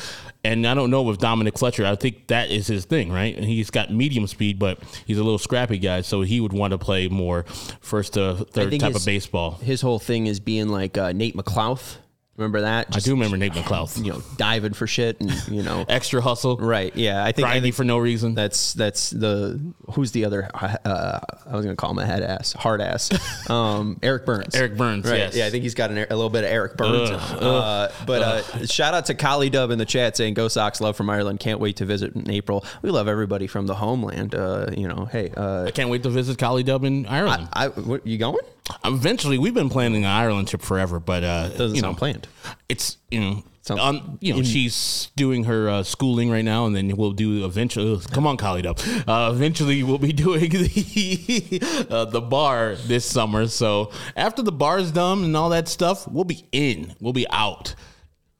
[0.42, 3.36] And I don't know with Dominic Fletcher, I think that is his thing, right?
[3.36, 6.70] And he's got medium speed, but he's a little scrappy guy, so he would want
[6.70, 7.44] to play more
[7.80, 9.52] first to third type his- of baseball.
[9.62, 11.96] His whole thing is being like uh, Nate McLouth.
[12.40, 12.96] Remember that?
[12.96, 14.02] I do remember Nate McLouth.
[14.02, 16.96] You know, diving for shit and you know, Extra hustle, right?
[16.96, 18.34] Yeah, I think I think for no reason.
[18.34, 19.60] that's that's the
[19.92, 20.48] who's the other?
[20.54, 23.10] Uh, I was gonna call him a head ass, hard ass.
[23.50, 24.54] Um, Eric Byrnes.
[24.54, 25.18] Eric Byrnes, Right.
[25.18, 25.34] yes.
[25.34, 27.10] Yeah, I think he's got an, a little bit of Eric Byrnes.
[27.10, 30.80] Ugh, uh, but uh, shout out to Kali Dub in the chat saying, "Go Sox,
[30.80, 31.40] love from Ireland.
[31.40, 32.64] Can't wait to visit in April.
[32.82, 34.34] We love everybody from the homeland.
[34.34, 37.48] Uh, you know, hey, uh, I can't wait to visit Collie Dub in Ireland.
[37.52, 38.38] I, what, you going?
[38.84, 42.28] Eventually, we've been planning an Ireland trip forever, but uh, Doesn't you sound know, planned.
[42.68, 46.74] It's you know, Sounds- um, you know, she's doing her uh, schooling right now, and
[46.74, 48.00] then we'll do eventually.
[48.10, 48.78] come on, Collie Dub.
[49.06, 53.46] Uh, eventually, we'll be doing the uh, the bar this summer.
[53.48, 56.94] So after the bar's done and all that stuff, we'll be in.
[57.00, 57.74] We'll be out,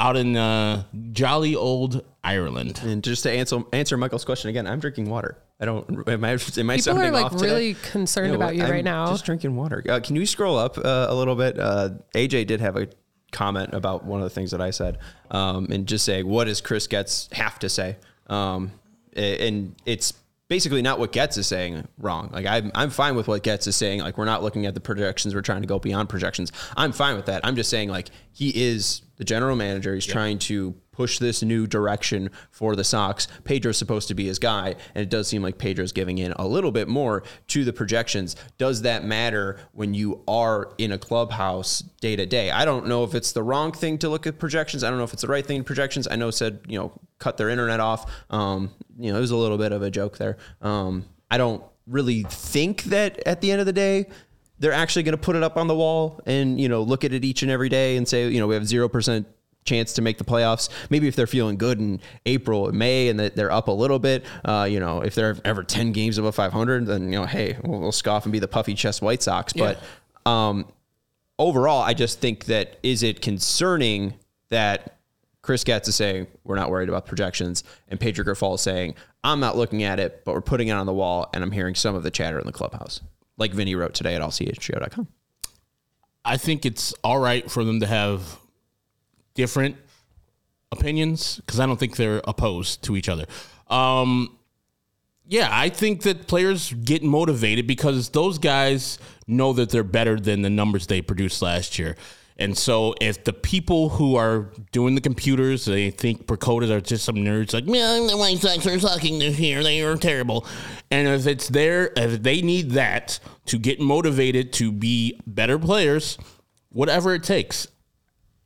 [0.00, 0.82] out in uh,
[1.12, 2.80] jolly old Ireland.
[2.84, 5.38] And just to answer answer Michael's question again, I'm drinking water.
[5.60, 6.08] I don't.
[6.08, 6.30] Am I?
[6.30, 7.46] Am I People sounding are like off today?
[7.46, 8.56] really concerned Yeah, about what?
[8.56, 9.06] you I'm right now.
[9.08, 9.84] Just drinking water.
[9.88, 11.58] Uh, can you scroll up uh, a little bit?
[11.58, 12.88] Uh, AJ did have a
[13.30, 14.98] comment about one of the things that I said,
[15.30, 17.96] um, and just saying, what does Chris Getz have to say?
[18.28, 18.72] Um,
[19.14, 20.14] and it's
[20.48, 22.30] basically not what Getz is saying wrong.
[22.32, 24.00] Like I'm, I'm fine with what Getz is saying.
[24.00, 25.34] Like we're not looking at the projections.
[25.34, 26.52] We're trying to go beyond projections.
[26.76, 27.42] I'm fine with that.
[27.44, 29.94] I'm just saying like he is the general manager.
[29.94, 33.28] He's trying to push this new direction for the Sox.
[33.44, 36.48] Pedro's supposed to be his guy, and it does seem like Pedro's giving in a
[36.48, 38.34] little bit more to the projections.
[38.56, 42.50] Does that matter when you are in a clubhouse day to day?
[42.50, 44.82] I don't know if it's the wrong thing to look at projections.
[44.82, 46.08] I don't know if it's the right thing in projections.
[46.10, 48.10] I know said, you know, cut their internet off.
[48.30, 50.38] Um, you know, it was a little bit of a joke there.
[50.62, 54.06] Um, I don't really think that at the end of the day,
[54.60, 57.12] they're actually going to put it up on the wall and you know look at
[57.12, 59.26] it each and every day and say you know we have zero percent
[59.64, 60.68] chance to make the playoffs.
[60.88, 63.98] Maybe if they're feeling good in April and May and that they're up a little
[63.98, 67.58] bit, uh, you know, if they're ever ten games above 500, then you know, hey,
[67.64, 69.52] we'll, we'll scoff and be the puffy chest White Sox.
[69.52, 69.78] But
[70.24, 70.66] um,
[71.38, 74.14] overall, I just think that is it concerning
[74.50, 74.98] that
[75.42, 78.94] Chris Getz is saying we're not worried about projections, and Pedro Grifol is saying
[79.24, 81.74] I'm not looking at it, but we're putting it on the wall, and I'm hearing
[81.74, 83.00] some of the chatter in the clubhouse,
[83.40, 85.08] like Vinnie wrote today at allchgo.com.
[86.24, 88.38] I think it's all right for them to have
[89.34, 89.76] different
[90.70, 93.24] opinions because I don't think they're opposed to each other.
[93.68, 94.36] Um,
[95.26, 100.42] yeah, I think that players get motivated because those guys know that they're better than
[100.42, 101.96] the numbers they produced last year.
[102.40, 107.04] And so, if the people who are doing the computers, they think Percotas are just
[107.04, 109.62] some nerds, like, man, the White Sox are sucking this year.
[109.62, 110.46] They are terrible.
[110.90, 116.16] And if it's there, if they need that to get motivated to be better players,
[116.70, 117.68] whatever it takes,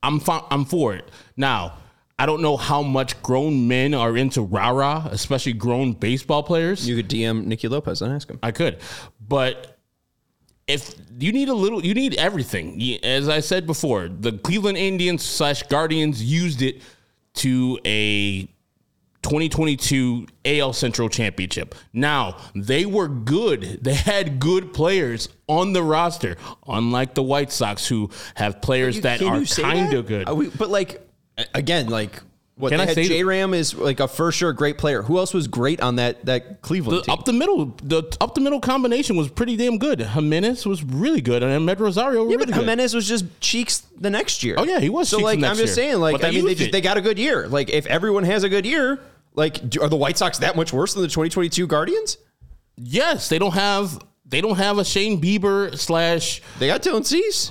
[0.02, 1.08] I'm I'm for it.
[1.36, 1.78] Now,
[2.18, 6.88] I don't know how much grown men are into rah rah, especially grown baseball players.
[6.88, 8.38] You could DM Nicky Lopez and ask him.
[8.42, 8.78] I could,
[9.20, 9.73] but
[10.66, 12.80] if you need a little, you need everything.
[13.02, 16.80] As I said before, the Cleveland Indians slash Guardians used it
[17.34, 18.48] to a
[19.22, 21.74] 2022 AL Central Championship.
[21.92, 23.78] Now, they were good.
[23.82, 26.36] They had good players on the roster,
[26.68, 30.28] unlike the White Sox, who have players that are kind of good.
[30.28, 31.00] Are we- but like
[31.54, 32.22] again, like
[32.56, 35.02] what Can they I had say J Ram is like a for sure great player.
[35.02, 37.12] Who else was great on that that Cleveland The, team?
[37.12, 40.00] up the middle, the up the middle combination was pretty damn good.
[40.00, 42.54] Jimenez was really good, and Med Rosario yeah, really but good.
[42.56, 44.54] Jimenez was just cheeks the next year.
[44.56, 45.66] Oh, yeah, he was So like I'm just year.
[45.90, 47.48] saying, like I mean, they just they got a good year.
[47.48, 49.00] Like if everyone has a good year,
[49.34, 52.18] like do, are the White Sox that much worse than the 2022 Guardians?
[52.76, 56.40] Yes, they don't have they don't have a Shane Bieber slash.
[56.60, 57.50] They got Dylan Cease.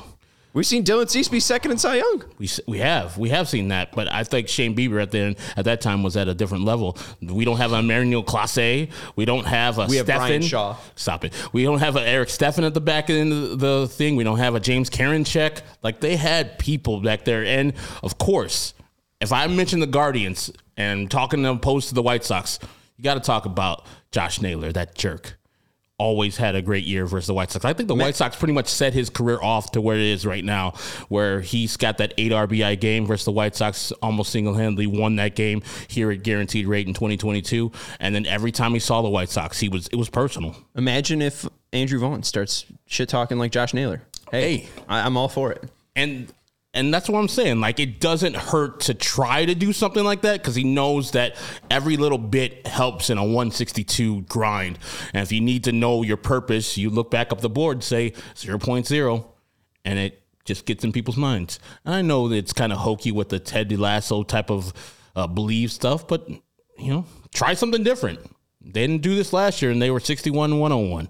[0.53, 2.23] We've seen Dylan Cease be second in Cy Young.
[2.37, 5.35] We we have we have seen that, but I think Shane Bieber at the end,
[5.57, 6.95] at that time was at a different level.
[7.21, 8.91] We don't have a Marinho Clase.
[9.15, 10.77] We don't have a We have Bryan Shaw.
[10.95, 11.33] Stop it.
[11.53, 14.15] We don't have a Eric Steffen at the back end of the thing.
[14.15, 15.61] We don't have a James Karinchak.
[15.81, 18.75] Like they had people back there, and of course,
[19.19, 22.59] if I mention the Guardians and talking opposed to the White Sox,
[22.97, 25.35] you got to talk about Josh Naylor, that jerk.
[26.03, 27.63] Always had a great year versus the White Sox.
[27.63, 30.25] I think the White Sox pretty much set his career off to where it is
[30.25, 30.71] right now,
[31.07, 35.15] where he's got that eight RBI game versus the White Sox, almost single handedly won
[35.15, 37.71] that game here at guaranteed rate in 2022.
[38.01, 40.55] And then every time he saw the White Sox, he was it was personal.
[40.75, 44.01] Imagine if Andrew Vaughn starts shit talking like Josh Naylor.
[44.29, 44.69] Hey, Hey.
[44.89, 45.63] I, I'm all for it.
[45.95, 46.31] and
[46.73, 47.59] and that's what I'm saying.
[47.59, 51.36] Like it doesn't hurt to try to do something like that because he knows that
[51.69, 54.79] every little bit helps in a 162 grind.
[55.13, 58.12] And if you need to know your purpose, you look back up the board, say
[58.36, 59.25] 0.0,
[59.86, 61.59] and it just gets in people's minds.
[61.86, 64.73] And I know that it's kind of hokey with the Ted DeLasso type of
[65.15, 68.19] uh, believe stuff, but you know, try something different.
[68.62, 71.09] They didn't do this last year, and they were 61 101.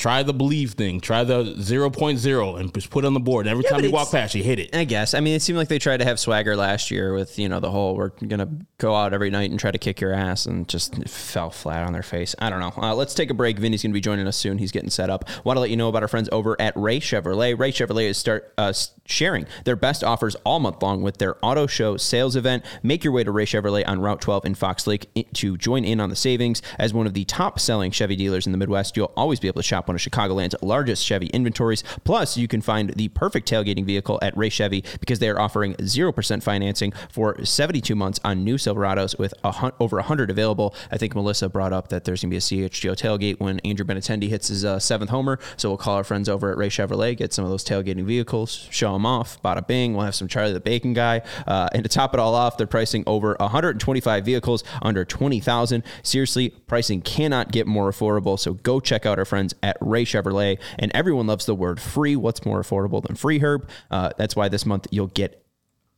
[0.00, 0.98] Try the believe thing.
[0.98, 3.46] Try the 0.0 and just put it on the board.
[3.46, 4.74] Every time but you walk past, you hit it.
[4.74, 5.12] I guess.
[5.12, 7.60] I mean, it seemed like they tried to have swagger last year with, you know,
[7.60, 10.46] the whole we're going to go out every night and try to kick your ass
[10.46, 12.34] and just fell flat on their face.
[12.38, 12.72] I don't know.
[12.82, 13.58] Uh, let's take a break.
[13.58, 14.56] Vinnie's going to be joining us soon.
[14.56, 15.28] He's getting set up.
[15.44, 17.58] Want to let you know about our friends over at Ray Chevrolet.
[17.58, 18.72] Ray Chevrolet is start uh,
[19.04, 22.64] sharing their best offers all month long with their auto show sales event.
[22.82, 26.00] Make your way to Ray Chevrolet on Route 12 in Fox Lake to join in
[26.00, 26.62] on the savings.
[26.78, 29.60] As one of the top selling Chevy dealers in the Midwest, you'll always be able
[29.60, 31.82] to shop one of Chicagoland's largest Chevy inventories.
[32.04, 35.74] Plus, you can find the perfect tailgating vehicle at Ray Chevy because they are offering
[35.74, 40.74] 0% financing for 72 months on new Silverados with a over 100 available.
[40.92, 43.84] I think Melissa brought up that there's going to be a CHGO tailgate when Andrew
[43.84, 45.40] Benintendi hits his uh, seventh homer.
[45.56, 48.68] So we'll call our friends over at Ray Chevrolet, get some of those tailgating vehicles,
[48.70, 49.42] show them off.
[49.42, 49.94] Bada bing.
[49.94, 51.22] We'll have some Charlie the Bacon guy.
[51.46, 55.82] Uh, and to top it all off, they're pricing over 125 vehicles under 20,000.
[56.04, 58.38] Seriously, pricing cannot get more affordable.
[58.38, 60.58] So go check out our friends at Ray Chevrolet.
[60.78, 62.16] And everyone loves the word free.
[62.16, 63.68] What's more affordable than free, Herb?
[63.90, 65.39] Uh, that's why this month you'll get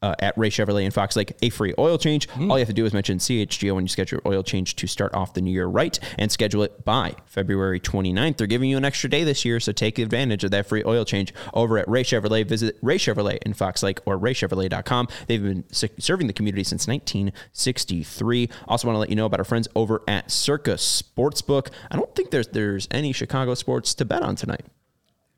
[0.03, 2.29] uh, at Ray Chevrolet and Fox Lake a free oil change.
[2.39, 4.87] All you have to do is mention CHGO when you schedule your oil change to
[4.87, 8.37] start off the new year right and schedule it by February 29th.
[8.37, 11.05] They're giving you an extra day this year, so take advantage of that free oil
[11.05, 12.47] change over at Ray Chevrolet.
[12.47, 15.09] Visit Ray Chevrolet in Fox Lake or raychevrolet.com.
[15.27, 18.49] They've been serving the community since 1963.
[18.69, 21.69] Also want to let you know about our friends over at Circa Sportsbook.
[21.91, 24.65] I don't think there's there's any Chicago sports to bet on tonight.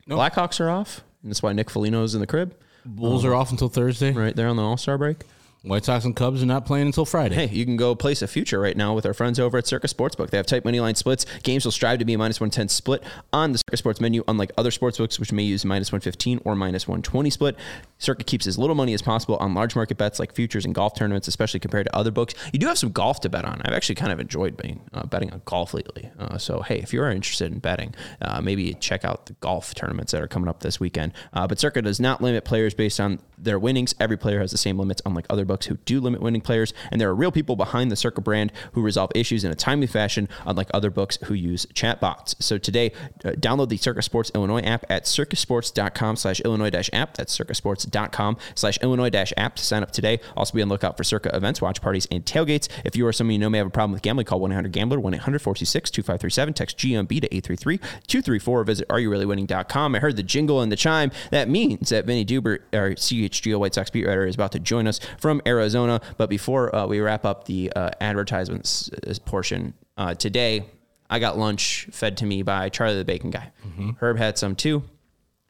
[0.09, 2.55] Blackhawks are off, and that's why Nick Foligno's in the crib.
[2.84, 4.12] Bulls um, are off until Thursday.
[4.12, 5.24] Right there on the All Star break.
[5.64, 7.34] White Sox and Cubs are not playing until Friday.
[7.34, 9.86] Hey, you can go place a future right now with our friends over at Circa
[9.86, 10.28] Sportsbook.
[10.28, 11.24] They have tight money line splits.
[11.42, 14.52] Games will strive to be a minus 110 split on the Circa Sports menu, unlike
[14.58, 17.56] other sportsbooks, which may use minus 115 or minus 120 split.
[18.04, 20.94] Circa keeps as little money as possible on large market bets like futures and golf
[20.94, 22.34] tournaments, especially compared to other books.
[22.52, 23.62] You do have some golf to bet on.
[23.64, 26.10] I've actually kind of enjoyed being, uh, betting on golf lately.
[26.18, 29.74] Uh, so, hey, if you are interested in betting, uh, maybe check out the golf
[29.74, 31.12] tournaments that are coming up this weekend.
[31.32, 33.94] Uh, but Circa does not limit players based on their winnings.
[33.98, 36.72] Every player has the same limits, unlike other books who do limit winning players.
[36.90, 39.86] And there are real people behind the Circa brand who resolve issues in a timely
[39.86, 42.34] fashion, unlike other books who use chatbots.
[42.40, 42.92] So today,
[43.24, 47.16] uh, download the Circa Sports Illinois app at circasports.com slash Illinois app.
[47.16, 50.20] That's circasports.com circabets.com slash Illinois dash app to sign up today.
[50.37, 52.68] Also be on the lookout for Circa events, watch parties, and tailgates.
[52.85, 56.54] If you or someone you know may have a problem with gambling, call 1-800-GAMBLER, 1-800-426-2537,
[56.54, 59.94] text GMB to 833-234, visit areyoureallywinning.com.
[59.94, 61.10] I heard the jingle and the chime.
[61.31, 64.87] That means that Vinnie Duber, our CHGO White Sox beat writer, is about to join
[64.87, 66.00] us from Arizona.
[66.16, 70.66] But before uh, we wrap up the uh, advertisements uh, portion uh, today,
[71.10, 73.52] I got lunch fed to me by Charlie the Bacon Guy.
[74.00, 74.83] Herb had some too.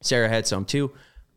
[0.03, 0.93] Sarah had some too.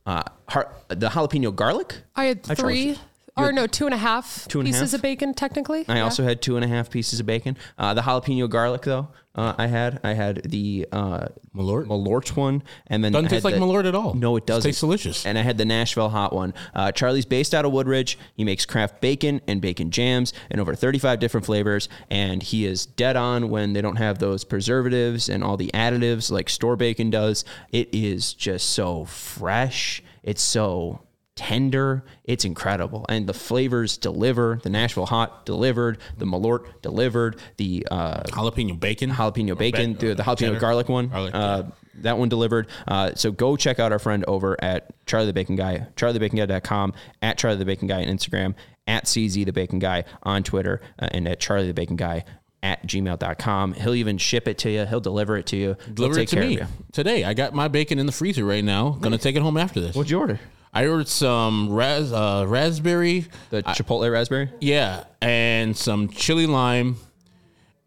[0.07, 1.97] Uh, har- the jalapeno garlic.
[2.15, 2.99] I had tried three, it.
[3.35, 4.99] or no, two and a half Two and a pieces half?
[4.99, 5.83] of bacon, technically.
[5.89, 6.03] I Yeah.
[6.03, 7.57] also had two and a half pieces of bacon.
[7.77, 9.99] Uh, the jalapeno garlic, though, uh, I had.
[10.03, 11.85] I had the uh, Malort?
[11.87, 14.13] Malort one, and then Doesn't taste like the- Malort at all.
[14.13, 14.67] No, it It doesn't.
[14.69, 15.25] tastes delicious.
[15.25, 16.53] And I had the Nashville hot one.
[16.73, 18.17] Uh, Charlie's based out of Woodridge.
[18.35, 21.87] He makes craft bacon and bacon jams in over 35 different flavors.
[22.09, 26.31] And he is dead on when they don't have those preservatives and all the additives
[26.31, 27.45] like store bacon does.
[27.71, 30.01] It is just so fresh.
[30.23, 31.01] It's so
[31.37, 32.03] tender.
[32.25, 33.05] It's incredible.
[33.07, 34.59] And the flavors deliver.
[34.61, 35.99] The Nashville hot delivered.
[36.17, 37.39] The Malort delivered.
[37.55, 40.59] The uh, jalapeno bacon, jalapeno bacon, ba- the, the jalapeno cheddar.
[40.59, 41.07] garlic one.
[41.07, 41.63] Garlic, uh,
[42.01, 42.67] that one delivered.
[42.87, 47.37] Uh, so go check out our friend over at Charlie the Bacon Guy, charliethebacon.com, at
[47.37, 48.55] Charlie the Bacon Guy on Instagram,
[48.87, 52.23] at CZ the Bacon Guy on Twitter, uh, and at Charlie the Bacon Guy
[52.63, 53.73] at gmail.com.
[53.73, 54.85] He'll even ship it to you.
[54.85, 55.77] He'll deliver it to you.
[55.93, 56.67] Deliver it to care of me you.
[56.91, 57.23] today.
[57.23, 58.91] I got my bacon in the freezer right now.
[58.91, 59.95] Gonna take it home after this.
[59.95, 60.39] What'd you order?
[60.77, 64.49] I ordered some ras- uh, raspberry, The Chipotle raspberry?
[64.61, 66.97] yeah, and some chili lime,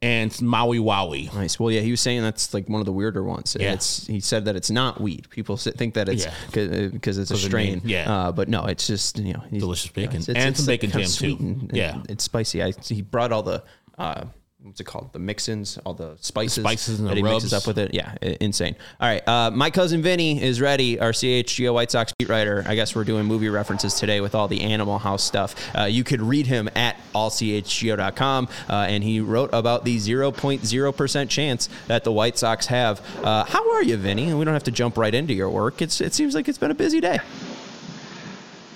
[0.03, 1.33] and some Maui Wowie.
[1.35, 1.61] Nice.
[1.61, 3.57] Well, yeah, he was saying that's like one of the weirder ones.
[3.59, 3.75] Yeah.
[3.75, 5.29] It's he said that it's not wheat.
[5.31, 6.89] People s- think that it's Yeah.
[6.91, 7.79] because it's a strain.
[7.79, 8.13] name, yeah.
[8.13, 10.23] Uh, but no, it's just you know he's- Delicious bacon.
[10.35, 11.13] And some bacon kinda jam, too.
[11.13, 12.03] sweet and- and Yeah.
[12.09, 12.63] it's spicy.
[12.63, 13.63] I he brought all the.
[13.99, 14.25] Uh,
[14.63, 15.13] What's it called?
[15.15, 17.95] The mix-ins, all the spices, spices and that the he mixes up with it.
[17.95, 18.77] Yeah, insane.
[19.01, 21.01] All right, uh, my cousin Vinny is ready.
[21.01, 22.63] Our CHGO White Sox beat writer.
[22.67, 25.55] I guess we're doing movie references today with all the Animal House stuff.
[25.75, 31.69] Uh, you could read him at allchgo.com, uh, and he wrote about the 0.0% chance
[31.87, 33.01] that the White Sox have.
[33.25, 34.29] Uh, how are you, Vinnie?
[34.29, 35.81] And we don't have to jump right into your work.
[35.81, 37.19] It's it seems like it's been a busy day.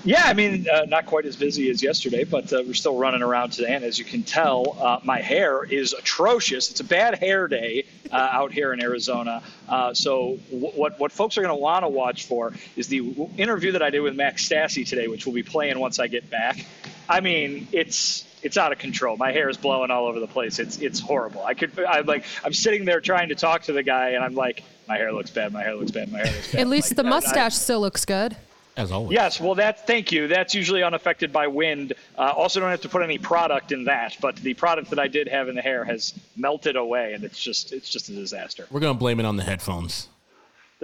[0.04, 3.22] Yeah, I mean, uh, not quite as busy as yesterday, but uh, we're still running
[3.22, 3.74] around today.
[3.74, 6.70] And as you can tell, uh, my hair is atrocious.
[6.70, 9.42] It's a bad hair day uh, out here in Arizona.
[9.66, 13.00] Uh, so w- what what folks are going to want to watch for is the
[13.00, 16.06] w- interview that I did with Max Stassi today, which we'll be playing once I
[16.06, 16.66] get back.
[17.08, 19.16] I mean, it's it's out of control.
[19.16, 20.58] My hair is blowing all over the place.
[20.58, 21.42] It's it's horrible.
[21.46, 24.34] I could I'm like I'm sitting there trying to talk to the guy, and I'm
[24.34, 25.50] like, my hair looks bad.
[25.54, 26.12] My hair looks bad.
[26.12, 26.60] My hair looks bad.
[26.60, 28.36] At least Like, the I- I- mustache still looks good.
[28.76, 29.14] As always.
[29.14, 30.26] Yes, well, that thank you.
[30.26, 31.92] That's usually unaffected by wind.
[32.18, 35.06] Uh, also, don't have to put any product in that, but the product that I
[35.06, 38.66] did have in the hair has melted away, and it's just it's just a disaster.
[38.70, 40.08] We're gonna blame it on the headphones.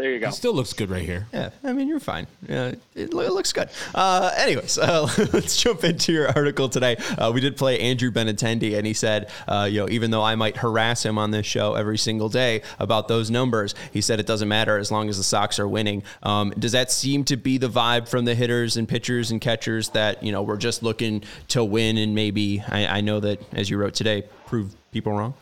[0.01, 0.29] There you go.
[0.29, 1.27] It still looks good right here.
[1.31, 2.27] Yeah, I mean, you're fine.
[2.49, 3.69] Yeah, it, it looks good.
[3.95, 5.03] Uh, anyways, uh,
[5.35, 6.97] let's jump into your article today.
[7.19, 10.37] Uh, we did play Andrew Benintendi, and he said, uh, you know, even though I
[10.37, 14.27] might harass him on this show every single day about those numbers, he said it
[14.27, 16.03] doesn't matter as long as the Sox are winning.
[16.23, 19.91] Um, does that seem to be the vibe from the hitters and pitchers and catchers
[19.91, 23.69] that, you know, we're just looking to win and maybe, I, I know that, as
[23.69, 25.35] you wrote today, prove people wrong?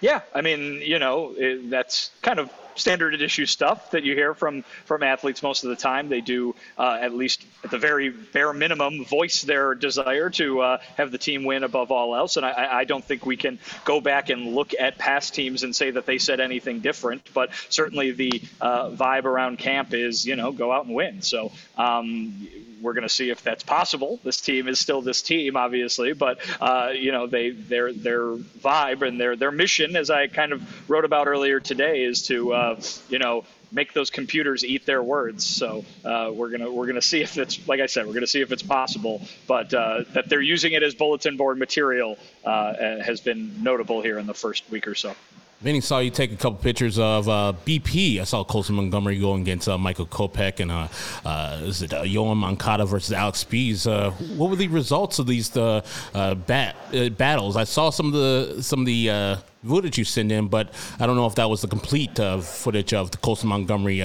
[0.00, 4.34] Yeah, I mean, you know, it, that's kind of standard issue stuff that you hear
[4.34, 6.08] from from athletes most of the time.
[6.08, 10.78] They do, uh, at least at the very bare minimum, voice their desire to uh,
[10.96, 12.36] have the team win above all else.
[12.36, 15.74] And I- I, don't think we can go back and look at past teams and
[15.74, 17.22] say that they said anything different.
[17.34, 21.22] But certainly the uh, vibe around camp is, you know, go out and win.
[21.22, 21.52] So.
[21.76, 22.48] Um,
[22.80, 24.20] we're going to see if that's possible.
[24.24, 29.06] This team is still this team, obviously, but uh, you know they their their vibe
[29.06, 32.80] and their their mission, as I kind of wrote about earlier today, is to uh,
[33.08, 35.44] you know make those computers eat their words.
[35.44, 38.40] So uh, we're gonna we're gonna see if it's like I said, we're gonna see
[38.40, 39.22] if it's possible.
[39.46, 44.18] But uh, that they're using it as bulletin board material uh, has been notable here
[44.18, 45.14] in the first week or so.
[45.60, 48.20] Vinnie saw you take a couple pictures of uh, BP.
[48.20, 50.86] I saw Colson Montgomery going against uh, Michael Kopech and uh,
[51.24, 53.84] uh, is it uh, Yoan Moncada versus Alex Speas.
[53.84, 55.84] Uh, what were the results of these uh,
[56.14, 56.76] uh, bat,
[57.16, 57.56] battles?
[57.56, 61.16] I saw some of the some of the footage you sent in, but I don't
[61.16, 64.00] know if that was the complete footage of the Colson Montgomery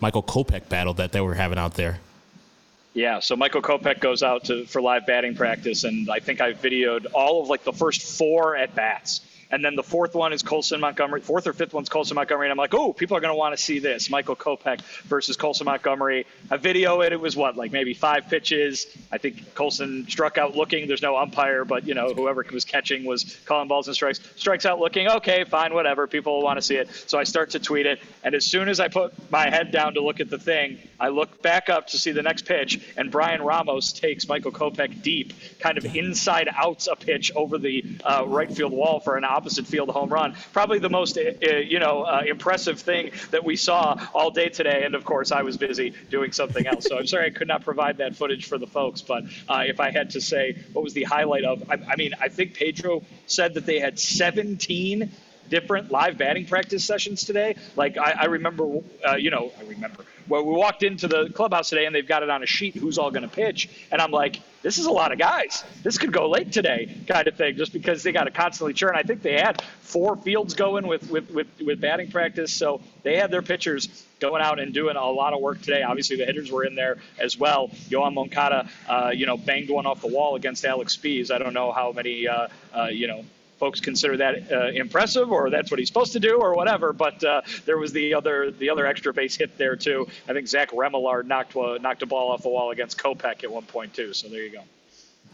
[0.00, 2.00] Michael Kopech battle that they were having out there.
[2.92, 6.52] Yeah, so Michael Kopech goes out to for live batting practice, and I think I
[6.52, 9.22] videoed all of like the first four at bats.
[9.50, 11.20] And then the fourth one is Colson Montgomery.
[11.20, 12.46] Fourth or fifth one's Colson Montgomery.
[12.46, 14.10] And I'm like, oh, people are going to want to see this.
[14.10, 16.26] Michael Kopech versus Colson Montgomery.
[16.50, 17.12] I video it.
[17.12, 18.86] It was what, like maybe five pitches.
[19.10, 20.86] I think Colson struck out looking.
[20.86, 24.20] There's no umpire, but, you know, whoever was catching was calling balls and strikes.
[24.36, 25.08] Strikes out looking.
[25.08, 26.06] Okay, fine, whatever.
[26.06, 26.88] People want to see it.
[27.06, 28.00] So I start to tweet it.
[28.24, 31.08] And as soon as I put my head down to look at the thing, I
[31.08, 32.80] look back up to see the next pitch.
[32.96, 37.84] And Bryan Ramos takes Michael Kopech deep, kind of inside outs a pitch over the
[38.04, 40.34] uh, right field wall for an opposite field home run.
[40.52, 44.48] Probably the most, uh, uh, you know, uh, impressive thing that we saw all day
[44.48, 44.82] today.
[44.84, 46.86] And of course, I was busy doing something else.
[46.86, 49.00] So I'm sorry I could not provide that footage for the folks.
[49.00, 52.14] But uh, if I had to say what was the highlight of, I, I mean,
[52.20, 55.12] I think Pedro said that they had 17
[55.48, 57.56] different live batting practice sessions today.
[57.76, 61.70] Like I, I remember, uh, you know, I remember well, we walked into the clubhouse
[61.70, 64.10] today and they've got it on a sheet who's all going to pitch, and I'm
[64.10, 65.64] like, this is a lot of guys.
[65.82, 68.94] This could go late today, kind of thing, just because they got to constantly churn.
[68.94, 73.16] I think they had four fields going with with with, with batting practice, so they
[73.16, 73.88] had their pitchers
[74.20, 75.82] going out and doing a lot of work today.
[75.82, 77.68] Obviously, the hitters were in there as well.
[77.88, 81.30] Yoan Moncada, uh, you know, banged one off the wall against Alex Speas.
[81.30, 83.24] I don't know how many, uh, uh, you know,
[83.58, 86.92] folks consider that uh, impressive or that's what he's supposed to do or whatever.
[86.92, 90.06] But uh, there was the other the other extra base hit there too.
[90.28, 93.50] I think Zach Remillard knocked uh, knocked a ball off the wall against Kopech at
[93.50, 94.12] one point too.
[94.12, 94.62] So there you go.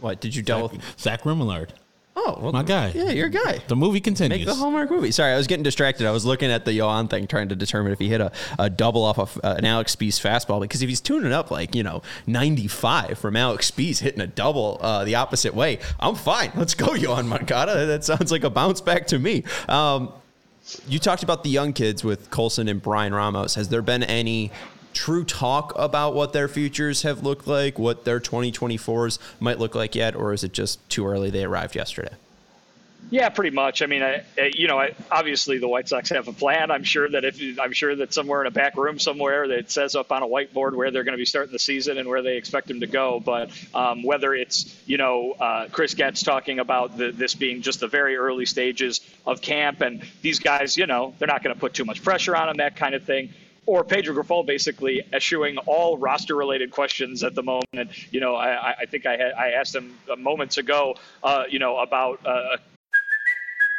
[0.00, 0.68] What did you double?
[0.68, 1.70] Zach, Zach Remillard.
[2.16, 2.92] Oh, well, my guy.
[2.94, 3.58] Yeah, your guy.
[3.66, 4.38] The movie continues.
[4.38, 5.10] Make the Hallmark movie.
[5.10, 6.06] Sorry, I was getting distracted.
[6.06, 8.70] I was looking at the Yoan thing, trying to determine if he hit a, a
[8.70, 10.60] double off of uh, an Alex Speas fastball.
[10.60, 14.78] Because if he's tuning up like you know 95 from Alex Speas hitting a double
[14.80, 16.52] uh, the opposite way, I'm fine.
[16.54, 17.86] Let's go, Yoan Moncada.
[17.86, 19.42] That sounds like a bounce back to me.
[19.68, 20.12] Um,
[20.88, 23.54] you talked about the young kids with Colson and Bryan Ramos.
[23.54, 24.50] Has there been any
[24.94, 29.94] true talk about what their futures have looked like, what their 2024s might look like
[29.94, 31.30] yet, or is it just too early?
[31.30, 32.14] They arrived yesterday.
[33.10, 33.82] Yeah, pretty much.
[33.82, 34.24] I mean, I,
[34.54, 36.70] you know, I, obviously the White Sox have a plan.
[36.70, 39.94] I'm sure that if I'm sure that somewhere in a back room somewhere that says
[39.94, 42.36] up on a whiteboard where they're going to be starting the season and where they
[42.36, 43.20] expect them to go.
[43.20, 47.80] But um, whether it's you know uh, Chris Getz talking about the, this being just
[47.80, 51.60] the very early stages of camp and these guys, you know, they're not going to
[51.60, 53.34] put too much pressure on them, that kind of thing
[53.66, 58.12] or Pedro Grifol basically eschewing all roster related questions at the moment.
[58.12, 61.78] You know, I, I think I, had, I asked him moments ago, uh, you know,
[61.78, 62.56] about uh,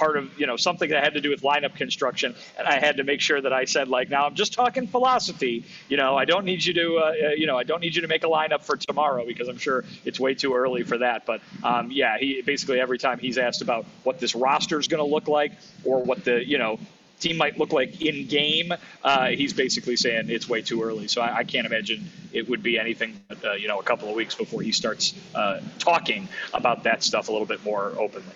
[0.00, 2.96] part of you know something that had to do with lineup construction, and I had
[2.96, 5.64] to make sure that I said like, now I'm just talking philosophy.
[5.90, 8.02] You know, I don't need you to uh, uh, you know I don't need you
[8.02, 11.26] to make a lineup for tomorrow because I'm sure it's way too early for that.
[11.26, 15.04] But um, yeah, he basically every time he's asked about what this roster is going
[15.06, 15.52] to look like
[15.84, 16.80] or what the you know
[17.20, 18.72] team might look like in game,
[19.04, 21.06] uh, he's basically saying it's way too early.
[21.06, 24.08] So I, I can't imagine it would be anything but, uh, you know, a couple
[24.08, 28.32] of weeks before he starts uh, talking about that stuff a little bit more openly.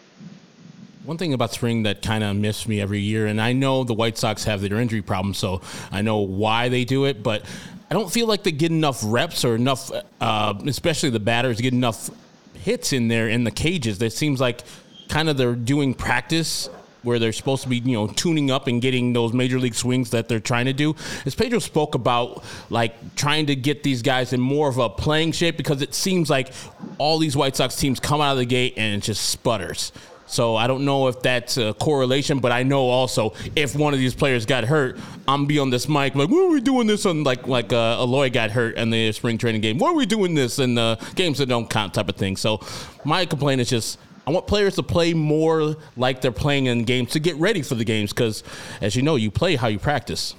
[1.04, 3.92] One thing about spring that kind of missed me every year, and I know the
[3.92, 5.60] White Sox have their injury problems, so
[5.92, 7.44] I know why they do it, but
[7.90, 9.90] I don't feel like they get enough reps or enough,
[10.22, 12.08] uh, especially the batters, get enough
[12.54, 14.00] hits in there in the cages.
[14.00, 14.62] It seems like
[15.08, 16.70] kind of they're doing practice
[17.02, 20.08] where they're supposed to be, you know, tuning up and getting those major league swings
[20.10, 20.96] that they're trying to do.
[21.26, 25.32] As Pedro spoke about, like trying to get these guys in more of a playing
[25.32, 26.50] shape because it seems like
[26.96, 29.92] all these White Sox teams come out of the gate and it just sputters.
[30.26, 34.00] So I don't know if that's a correlation, but I know also if one of
[34.00, 34.98] these players got hurt,
[35.28, 37.98] I'm be on this mic like, "What are we doing this?" on like like uh,
[38.00, 39.78] Eloy got hurt in the spring training game.
[39.78, 42.36] What are we doing this in the games that don't count type of thing?
[42.36, 42.60] So
[43.04, 47.12] my complaint is just I want players to play more like they're playing in games
[47.12, 48.42] to get ready for the games because,
[48.80, 50.34] as you know, you play how you practice.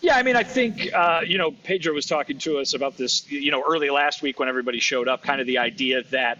[0.00, 3.30] Yeah, I mean, I think uh, you know Pedro was talking to us about this,
[3.30, 5.22] you know, early last week when everybody showed up.
[5.22, 6.38] Kind of the idea that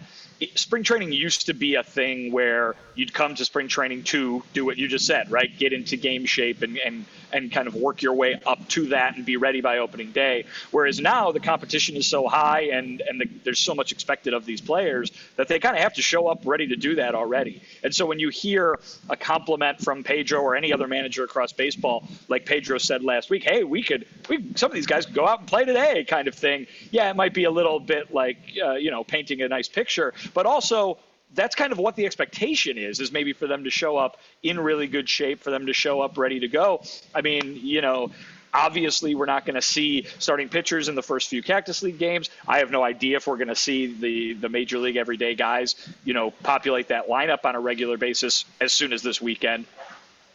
[0.55, 4.65] spring training used to be a thing where you'd come to spring training to do
[4.65, 5.49] what you just said, right?
[5.57, 9.15] Get into game shape and, and, and kind of work your way up to that
[9.15, 10.45] and be ready by opening day.
[10.71, 14.45] Whereas now the competition is so high and, and the, there's so much expected of
[14.45, 17.61] these players that they kind of have to show up ready to do that already.
[17.83, 18.79] And so when you hear
[19.09, 23.43] a compliment from Pedro or any other manager across baseball, like Pedro said last week,
[23.43, 26.27] hey, we could, we some of these guys could go out and play today, kind
[26.27, 26.67] of thing.
[26.91, 30.13] Yeah, it might be a little bit like, uh, you know, painting a nice picture,
[30.33, 30.97] but also
[31.33, 34.59] that's kind of what the expectation is is maybe for them to show up in
[34.59, 36.83] really good shape for them to show up ready to go.
[37.13, 38.11] I mean you know
[38.53, 42.29] obviously we're not going to see starting pitchers in the first few cactus league games.
[42.47, 45.75] I have no idea if we're going to see the the major league everyday guys
[46.03, 49.65] you know populate that lineup on a regular basis as soon as this weekend.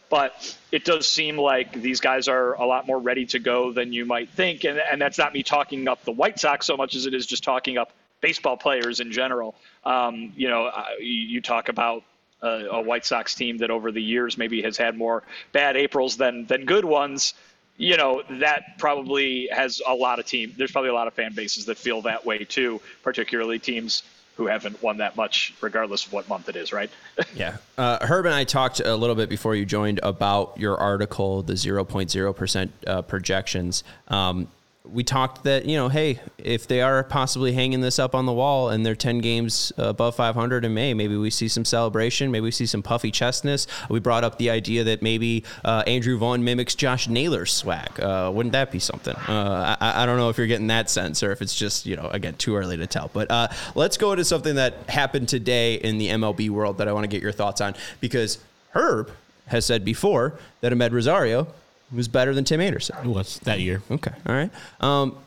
[0.09, 3.91] But it does seem like these guys are a lot more ready to go than
[3.91, 4.63] you might think.
[4.63, 7.25] And, and that's not me talking up the white sox so much as it is
[7.25, 7.91] just talking up
[8.21, 9.55] baseball players in general.
[9.83, 12.03] Um, you know, uh, you, talk about
[12.41, 16.17] a, a White Sox team that over the years maybe has had more bad Aprils
[16.17, 17.33] than than good ones.
[17.77, 20.53] You know, that probably has a lot of team.
[20.57, 24.01] There's probably a lot of fan bases that feel that way too, particularly teams
[24.37, 26.89] who haven't won that much, regardless of what month it is, right?
[27.35, 27.57] Yeah.
[27.77, 31.53] Uh, Herb and I talked a little bit before you joined about your article, the
[31.53, 33.83] 0.0% uh, projections.
[34.07, 34.47] Um,
[34.91, 38.33] we talked that you know, hey, if they are possibly hanging this up on the
[38.33, 42.43] wall and they're ten games above 500 in May, maybe we see some celebration, maybe
[42.43, 43.67] we see some puffy chestness.
[43.89, 47.99] We brought up the idea that maybe uh, Andrew Vaughn mimics Josh Naylor's swag.
[47.99, 49.15] Uh, wouldn't that be something?
[49.15, 51.95] Uh, I, I, don't know if you're getting that sense or if it's just you
[51.95, 53.09] know, again, too early to tell.
[53.13, 56.93] But uh, let's go into something that happened today in the MLB world that I
[56.93, 58.39] want to get your thoughts on because
[58.71, 59.11] Herb
[59.47, 61.47] has said before that Amed Rosario
[61.95, 62.95] was better than Tim Anderson.
[63.03, 63.81] It was that year.
[63.89, 64.11] Okay.
[64.25, 64.51] All right.
[64.81, 65.17] Um,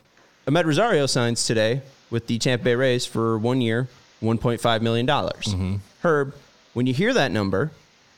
[0.47, 3.87] Amed Rosario signs today with the Tampa Bay Rays for one year,
[4.21, 5.07] $1.5 million.
[5.07, 5.75] Mm-hmm.
[6.01, 6.35] Herb,
[6.73, 7.71] when you hear that number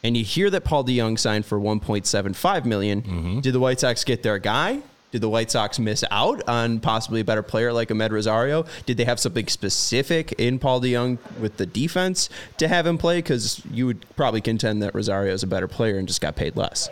[0.04, 3.40] and you hear that Paul DeJong signed for 1.75 million, Mm-hmm.
[3.42, 4.82] did the White Sox get their guy?
[5.12, 8.66] Did the White Sox miss out on possibly a better player like Amed Rosario?
[8.88, 13.20] Did they have something specific in Paul DeJong with the defense to have him play?
[13.20, 16.56] Because you would probably contend that Rosario is a better player and just got paid
[16.56, 16.90] less.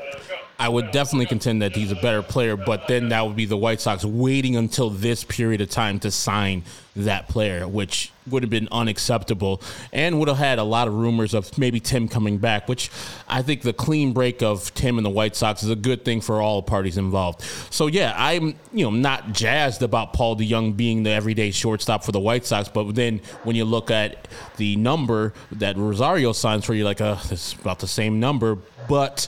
[0.61, 3.57] I would definitely contend that he's a better player, but then that would be the
[3.57, 6.61] White Sox waiting until this period of time to sign
[6.95, 9.59] that player, which would have been unacceptable
[9.91, 12.91] and would have had a lot of rumors of maybe Tim coming back, which
[13.27, 16.21] I think the clean break of Tim and the White Sox is a good thing
[16.21, 17.41] for all parties involved.
[17.71, 22.11] So yeah, I'm you know not jazzed about Paul DeJong being the everyday shortstop for
[22.11, 26.75] the White Sox, but then when you look at the number that Rosario signs for,
[26.75, 29.27] you're like, uh, it's about the same number, but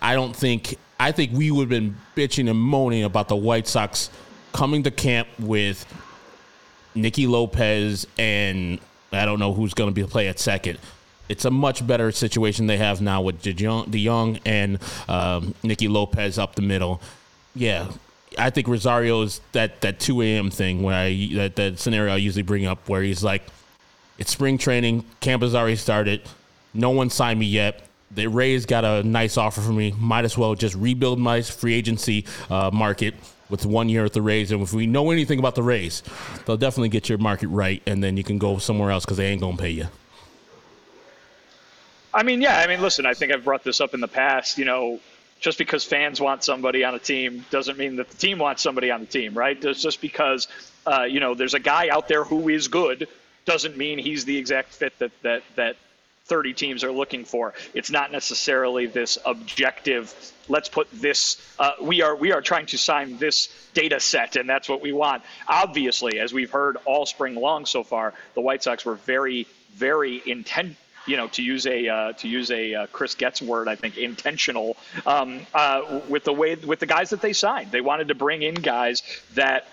[0.00, 3.66] I don't think I think we would have been bitching and moaning about the White
[3.66, 4.10] Sox
[4.52, 5.86] coming to camp with
[6.94, 8.78] Nicky Lopez and
[9.12, 10.78] I don't know who's going to be play at second.
[11.28, 14.78] It's a much better situation they have now with DeJong, and
[15.08, 17.00] um, Nicky Lopez up the middle.
[17.54, 17.90] Yeah,
[18.36, 20.50] I think Rosario is that that two a.m.
[20.50, 23.42] thing where I that that scenario I usually bring up where he's like,
[24.18, 26.22] it's spring training, camp has already started,
[26.74, 27.86] no one signed me yet.
[28.12, 29.94] The Rays got a nice offer for me.
[29.96, 33.14] Might as well just rebuild my free agency uh, market
[33.48, 34.50] with one year at the Rays.
[34.50, 36.02] And if we know anything about the Rays,
[36.44, 39.26] they'll definitely get your market right, and then you can go somewhere else because they
[39.26, 39.86] ain't gonna pay you.
[42.12, 42.58] I mean, yeah.
[42.58, 43.06] I mean, listen.
[43.06, 44.58] I think I've brought this up in the past.
[44.58, 45.00] You know,
[45.38, 48.90] just because fans want somebody on a team doesn't mean that the team wants somebody
[48.90, 49.60] on the team, right?
[49.60, 50.48] Just just because
[50.86, 53.08] uh, you know there's a guy out there who is good
[53.44, 55.76] doesn't mean he's the exact fit that that that
[56.26, 57.54] 30 teams are looking for.
[57.74, 60.14] It's not necessarily this objective.
[60.48, 61.36] Let's put this.
[61.58, 64.92] Uh, we are we are trying to sign this data set, and that's what we
[64.92, 65.22] want.
[65.48, 70.22] Obviously, as we've heard all spring long so far, the White Sox were very very
[70.26, 73.74] intent you know, to use a uh, to use a uh, Chris Getz word, I
[73.74, 77.72] think intentional um, uh, with the way with the guys that they signed.
[77.72, 79.02] They wanted to bring in guys
[79.34, 79.66] that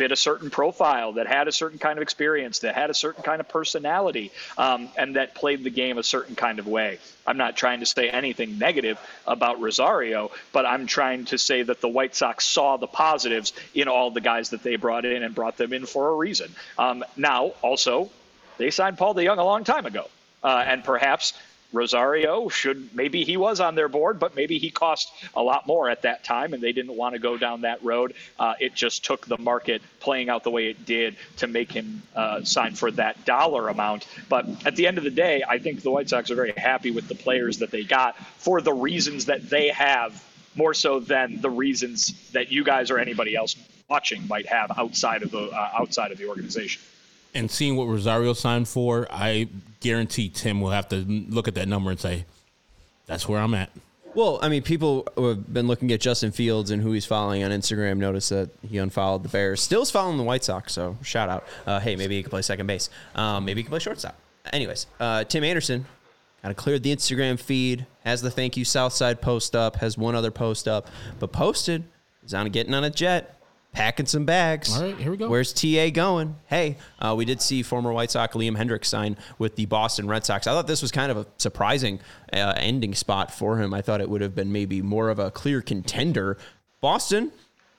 [0.00, 3.22] fit a certain profile, that had a certain kind of experience, that had a certain
[3.22, 6.98] kind of personality, um, and that played the game a certain kind of way.
[7.26, 11.82] I'm not trying to say anything negative about Rosario, but I'm trying to say that
[11.82, 15.34] the White Sox saw the positives in all the guys that they brought in and
[15.34, 16.50] brought them in for a reason.
[16.78, 18.08] Um, now, also,
[18.56, 20.08] they signed Paul DeJong a long time ago.
[20.42, 21.34] Uh, and perhaps
[21.72, 25.88] Rosario should maybe he was on their board, but maybe he cost a lot more
[25.88, 28.14] at that time, and they didn't want to go down that road.
[28.38, 32.02] Uh, it just took the market playing out the way it did to make him
[32.14, 34.06] uh, sign for that dollar amount.
[34.28, 36.90] But at the end of the day, I think the White Sox are very happy
[36.90, 40.24] with the players that they got for the reasons that they have,
[40.56, 43.54] more so than the reasons that you guys or anybody else
[43.88, 46.82] watching might have outside of the uh, outside of the organization.
[47.34, 49.48] And seeing what Rosario signed for, I
[49.80, 52.24] guarantee Tim will have to look at that number and say,
[53.06, 53.70] "That's where I'm at."
[54.14, 57.52] Well, I mean, people have been looking at Justin Fields and who he's following on
[57.52, 59.60] Instagram notice that he unfollowed the Bears.
[59.60, 61.46] Still's following the White Sox, so shout out.
[61.64, 62.90] Uh, hey, maybe he can play second base.
[63.14, 64.16] Um, maybe he can play shortstop.
[64.52, 65.86] Anyways, uh, Tim Anderson
[66.42, 70.16] kind of cleared the Instagram feed, has the thank you Southside post up, has one
[70.16, 70.88] other post up,
[71.20, 71.84] but posted
[72.24, 73.39] is on getting on a jet,
[73.72, 74.76] packing some bags.
[74.76, 75.28] All right, here we go.
[75.28, 76.36] Where's TA going?
[76.46, 80.24] Hey, uh, we did see former White Sox Liam Hendriks sign with the Boston Red
[80.24, 80.46] Sox.
[80.46, 82.00] I thought this was kind of a surprising
[82.32, 83.72] uh, ending spot for him.
[83.72, 86.36] I thought it would have been maybe more of a clear contender.
[86.80, 87.32] Boston.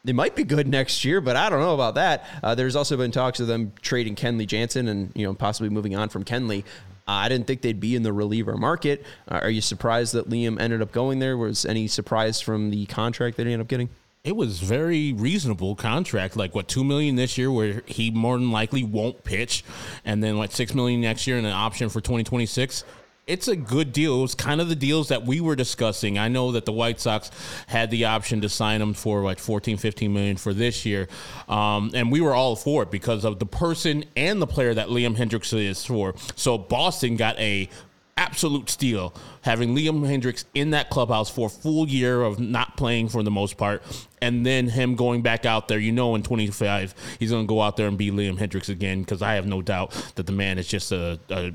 [0.04, 2.26] They might be good next year, but I don't know about that.
[2.42, 5.96] Uh, there's also been talks of them trading Kenley Jansen and you know possibly moving
[5.96, 6.64] on from Kenley.
[7.08, 9.06] Uh, I didn't think they'd be in the reliever market.
[9.28, 11.38] Uh, are you surprised that Liam ended up going there?
[11.38, 13.90] Was any surprise from the contract that he ended up getting?
[14.24, 18.52] It was very reasonable contract, like what two million this year, where he more than
[18.52, 19.64] likely won't pitch,
[20.06, 22.84] and then like six million next year and an option for twenty twenty six.
[23.26, 24.20] It's a good deal.
[24.20, 26.20] It was kind of the deals that we were discussing.
[26.20, 27.32] I know that the White Sox
[27.66, 31.08] had the option to sign him for like 14, 15 million for this year.
[31.48, 34.88] Um, and we were all for it because of the person and the player that
[34.88, 36.16] Liam Hendriks is for.
[36.36, 37.70] So Boston got a
[38.18, 43.10] absolute steal having Liam Hendriks in that clubhouse for a full year of not playing
[43.10, 43.84] for the most part,
[44.22, 45.80] and then him going back out there.
[45.80, 49.02] You know, in 25, he's going to go out there and be Liam Hendriks again
[49.02, 51.52] because I have no doubt that the man is just a, a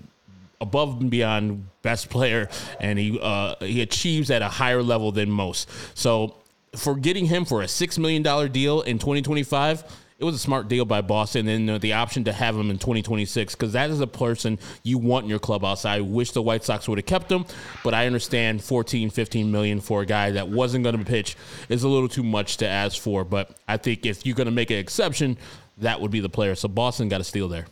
[0.61, 2.49] above and beyond best player,
[2.81, 5.69] and he uh, he achieves at a higher level than most.
[5.95, 6.37] So
[6.75, 9.85] for getting him for a six million dollar deal in 2025
[10.19, 12.79] it was a smart deal by Boston, and uh, the option to have him in
[12.79, 15.85] 2026 because that is a person you want in your clubhouse.
[15.85, 17.45] I wish the White Sox would have kept him,
[17.85, 21.37] but I understand 14, 15 million for a guy that wasn't going to pitch
[21.69, 23.25] is a little too much to ask for.
[23.25, 25.37] But I think if you're going to make an exception,
[25.79, 26.55] that would be the player.
[26.55, 27.67] So Boston got a steal there.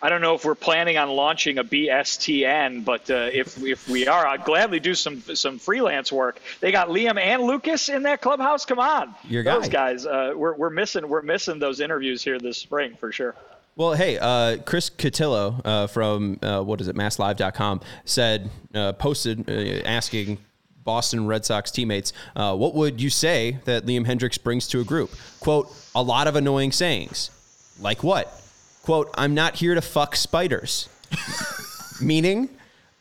[0.00, 4.06] I don't know if we're planning on launching a BSTN, but uh, if if we
[4.06, 6.40] are, I'd gladly do some some freelance work.
[6.60, 8.64] They got Liam and Lucas in that clubhouse.
[8.64, 10.06] Come on, Your those guys.
[10.06, 13.34] Uh, we're we're missing we're missing those interviews here this spring for sure.
[13.74, 19.48] Well, hey, uh, Chris Cotillo uh, from uh, what is it, MassLive.com said uh, posted
[19.48, 20.38] uh, asking
[20.82, 24.84] Boston Red Sox teammates, uh, "What would you say that Liam Hendriks brings to a
[24.84, 27.30] group?" Quote: A lot of annoying sayings,
[27.80, 28.42] like what?
[28.88, 30.88] Quote: I'm not here to fuck spiders,
[32.00, 32.48] meaning.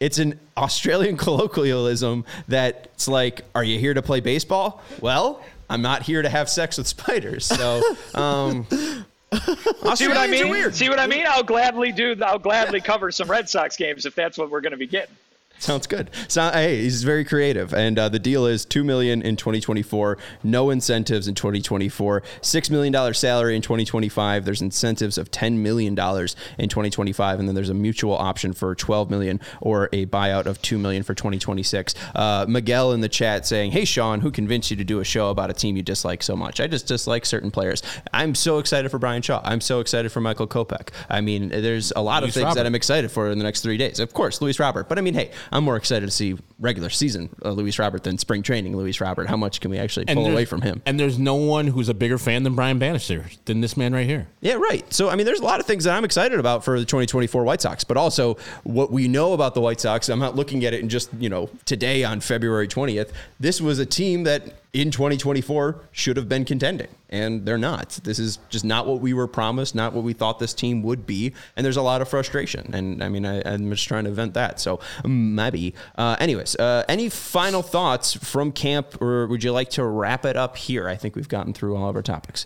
[0.02, 4.84] It's an Australian colloquialism that it's like, are you here to play baseball?
[5.00, 7.46] Well, I'm not here to have sex with spiders.
[7.46, 7.82] So,
[8.16, 9.48] um, See what
[9.82, 10.52] I Australians mean?
[10.52, 10.76] weird.
[10.76, 11.24] See what I mean?
[11.26, 12.18] I'll gladly do.
[12.22, 15.16] I'll gladly cover some Red Sox games if that's what we're going to be getting.
[15.60, 16.12] Sounds good.
[16.28, 20.70] So hey, he's very creative, and uh, the deal is two million in 2024, no
[20.70, 24.46] incentives in 2024, six million dollar salary in 2025.
[24.46, 28.76] There's incentives of 10 million dollars in 2025, and then there's a mutual option for
[28.76, 31.96] 12 million or a buyout of two million for 2026.
[32.14, 35.30] Uh, Miguel in the chat saying, "Hey Sean, who convinced you to do a show
[35.30, 36.60] about a team you dislike so much?
[36.60, 37.82] I just dislike certain players.
[38.14, 39.42] I'm so excited for Bryan Shaw.
[39.44, 40.90] I'm so excited for Michael Kopech.
[41.10, 42.56] I mean, there's a lot Luis of things Robert.
[42.56, 44.00] that I'm excited for in the next three days.
[44.00, 44.88] Of course, Luis Robert.
[44.88, 48.18] But I mean, hey, I'm more excited to see regular season uh, Luis Robert than
[48.18, 49.28] spring training Luis Robert.
[49.28, 50.82] How much can we actually pull away from him?
[50.86, 54.06] And there's no one who's a bigger fan than Brian Bannister than this man right
[54.06, 54.28] here.
[54.42, 54.92] Yeah, right.
[54.94, 57.44] So, I mean, there's a lot of things that I'm excited about for the 2024
[57.44, 60.10] White Sox, but also what we know about the White Sox.
[60.10, 63.12] I'm not looking at it in just, you know, today on February 20th.
[63.40, 68.00] This was a team that in 2024 should have been contending, and they're not.
[68.04, 71.08] This is just not what we were promised, not what we thought this team would
[71.08, 71.34] be.
[71.56, 72.74] And there's a lot of frustration.
[72.74, 74.60] And I mean, I, I'm just trying to vent that.
[74.60, 75.74] So, maybe.
[75.98, 80.38] Uh, anyways, uh, any final thoughts from camp, or would you like to wrap it
[80.38, 80.88] up here?
[80.88, 82.46] I think we've gotten through all of our topics.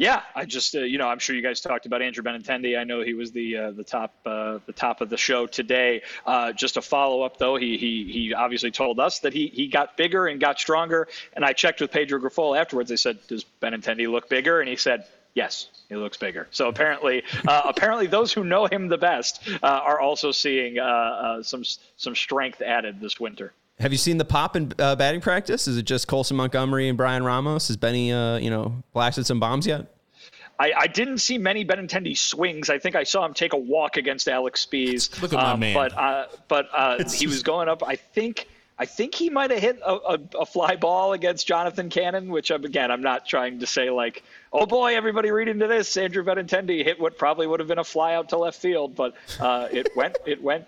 [0.00, 2.78] Yeah, I just uh, you know I'm sure you guys talked about Andrew Benintendi.
[2.78, 6.00] I know he was the uh, the top uh, the top of the show today.
[6.24, 9.68] Uh, just a follow up though, he he he obviously told us that he he
[9.68, 11.06] got bigger and got stronger.
[11.34, 12.88] And I checked with Pedro Grifol afterwards.
[12.88, 15.04] They said, "Does Benintendi look bigger?" And he said.
[15.32, 16.48] Yes, he looks bigger.
[16.50, 20.82] So apparently, uh, apparently, those who know him the best uh, are also seeing uh,
[20.82, 21.62] uh, some
[21.96, 23.52] some strength added this winter.
[23.80, 25.66] Have you seen the pop in uh, batting practice?
[25.66, 27.68] Is it just Colson Montgomery and Bryan Ramos?
[27.68, 29.86] Has Benny, uh, you know, blasted some bombs yet?
[30.58, 32.68] I, I didn't see many Benintendi swings.
[32.68, 35.20] I think I saw him take a walk against Alex Speas.
[35.22, 35.74] Look at my man.
[35.74, 37.82] But uh, but uh, he was going up.
[37.82, 38.46] I think
[38.78, 42.50] I think he might have hit a, a, a fly ball against Jonathan Cannon, which
[42.50, 44.22] um, again I'm not trying to say like,
[44.52, 45.96] oh boy, everybody read into this.
[45.96, 49.14] Andrew Benintendi hit what probably would have been a fly out to left field, but
[49.40, 50.66] uh, it went it went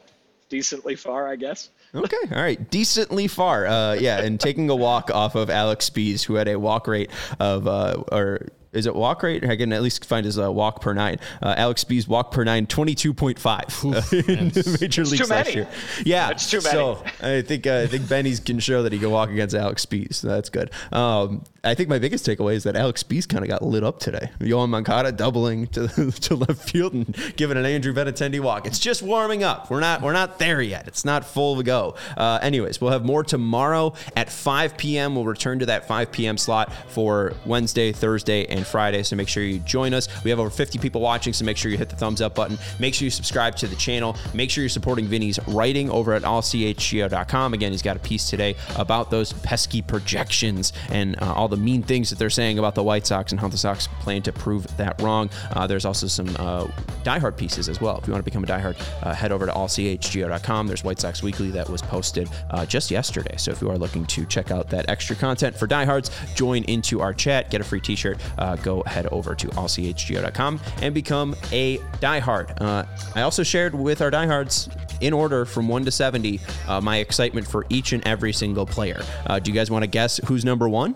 [0.48, 1.68] decently far, I guess.
[1.94, 3.66] Okay, all right, decently far.
[3.66, 7.10] Uh, yeah, and taking a walk off of Alex Speas, who had a walk rate
[7.38, 9.44] of uh, or Is it walk rate?
[9.44, 11.18] I can at least find his uh, walk per nine.
[11.42, 15.68] Uh, Alex B's walk per nine, 22.5 in the major leagues too last year.
[16.04, 16.28] Yeah.
[16.28, 16.70] That's too many.
[16.70, 19.84] So I think, uh, I think Benny's can show that he can walk against Alex
[19.84, 20.16] B's.
[20.16, 20.70] So that's good.
[20.90, 24.00] Um, I think my biggest takeaway is that Alex B's kind of got lit up
[24.00, 24.30] today.
[24.40, 28.66] Yoan Moncada doubling to, to left field and giving an Andrew Benintendi walk.
[28.66, 29.70] It's just warming up.
[29.70, 30.88] We're not we're not there yet.
[30.88, 31.94] It's not full to go.
[32.16, 35.14] Uh, anyways, we'll have more tomorrow at 5 p.m.
[35.14, 36.36] We'll return to that 5 p.m.
[36.36, 39.02] slot for Wednesday, Thursday, and Friday.
[39.02, 40.08] So make sure you join us.
[40.24, 42.58] We have over 50 people watching, so make sure you hit the thumbs up button.
[42.78, 44.16] Make sure you subscribe to the channel.
[44.34, 47.54] Make sure you're supporting Vinnie's writing over at allchgo.com.
[47.54, 51.82] Again, he's got a piece today about those pesky projections and uh, all the mean
[51.82, 54.76] things that they're saying about the White Sox and how the Sox plan to prove
[54.76, 55.30] that wrong.
[55.52, 56.66] Uh, there's also some uh,
[57.04, 57.98] diehard pieces as well.
[57.98, 60.66] If you want to become a diehard, uh, head over to allchgo.com.
[60.66, 63.36] There's White Sox Weekly that was posted uh, just yesterday.
[63.36, 67.00] So if you are looking to check out that extra content for diehards, join into
[67.00, 68.18] our chat, get a free t-shirt,
[68.52, 72.60] uh, go head over to allchgo.com and become a diehard.
[72.60, 72.84] Uh,
[73.14, 74.68] I also shared with our diehards
[75.00, 79.02] in order from 1 to 70 uh, my excitement for each and every single player.
[79.26, 80.94] Uh, do you guys want to guess who's number one?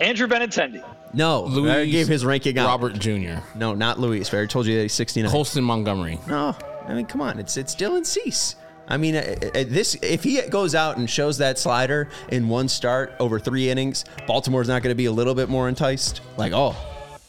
[0.00, 0.84] Andrew Benintendi.
[1.14, 2.66] No, Luis I gave his ranking out.
[2.66, 3.40] Robert Jr.
[3.54, 4.32] No, not Luis.
[4.32, 5.30] I told you that he's 69.
[5.30, 6.18] Colson Montgomery.
[6.26, 8.56] No, I mean, come on, it's it's Dylan Cease.
[8.88, 12.68] I mean, uh, uh, this if he goes out and shows that slider in one
[12.68, 16.20] start over three innings, Baltimore's not going to be a little bit more enticed.
[16.36, 16.76] Like, oh,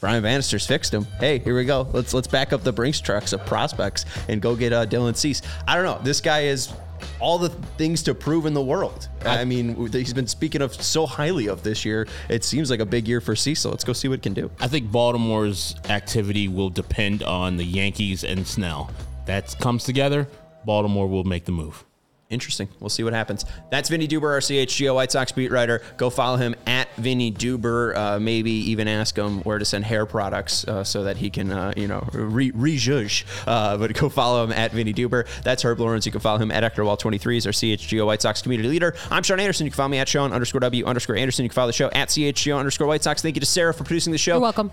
[0.00, 1.06] Brian Bannister's fixed him.
[1.18, 1.88] Hey, here we go.
[1.92, 5.42] Let's let's back up the Brinks trucks of prospects and go get uh, Dylan Cease.
[5.66, 5.98] I don't know.
[6.02, 6.72] This guy is
[7.20, 7.48] all the
[7.78, 9.08] things to prove in the world.
[9.24, 12.06] I, mean, he's been speaking of so highly of this year.
[12.28, 13.70] It seems like a big year for Cecil.
[13.70, 14.50] Let's go see what it can do.
[14.60, 18.90] I think Baltimore's activity will depend on the Yankees and Snell.
[19.26, 20.28] That comes together,
[20.64, 21.84] Baltimore will make the move.
[22.30, 22.68] Interesting.
[22.80, 23.44] We'll see what happens.
[23.70, 25.82] That's Vinnie Duber, our CHGO White Sox beat writer.
[25.98, 27.94] Go follow him at Vinnie Duber.
[27.94, 31.52] Uh, maybe even ask him where to send hair products uh, so that he can,
[31.52, 33.26] uh, you know, re- rejudge.
[33.46, 35.26] Uh, but go follow him at Vinnie Duber.
[35.42, 36.06] That's Herb Lawrence.
[36.06, 37.34] You can follow him at Ectorwall23.
[37.34, 38.96] He's our CHGO White Sox community leader.
[39.10, 39.66] I'm Sean Anderson.
[39.66, 41.44] You can follow me at Sean underscore W underscore Anderson.
[41.44, 43.20] You can follow the show at CHGO underscore White Sox.
[43.22, 44.34] Thank you to Sarah for producing the show.
[44.34, 44.70] You're welcome.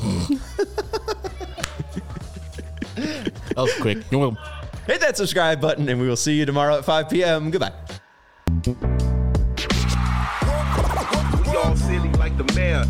[3.58, 3.98] That was quick.
[4.10, 4.57] You're welcome.
[4.88, 7.50] Hit that subscribe button, and we will see you tomorrow at 5 p.m.
[7.50, 7.74] Goodbye.
[8.64, 8.72] We
[11.56, 12.84] all silly like the mayor.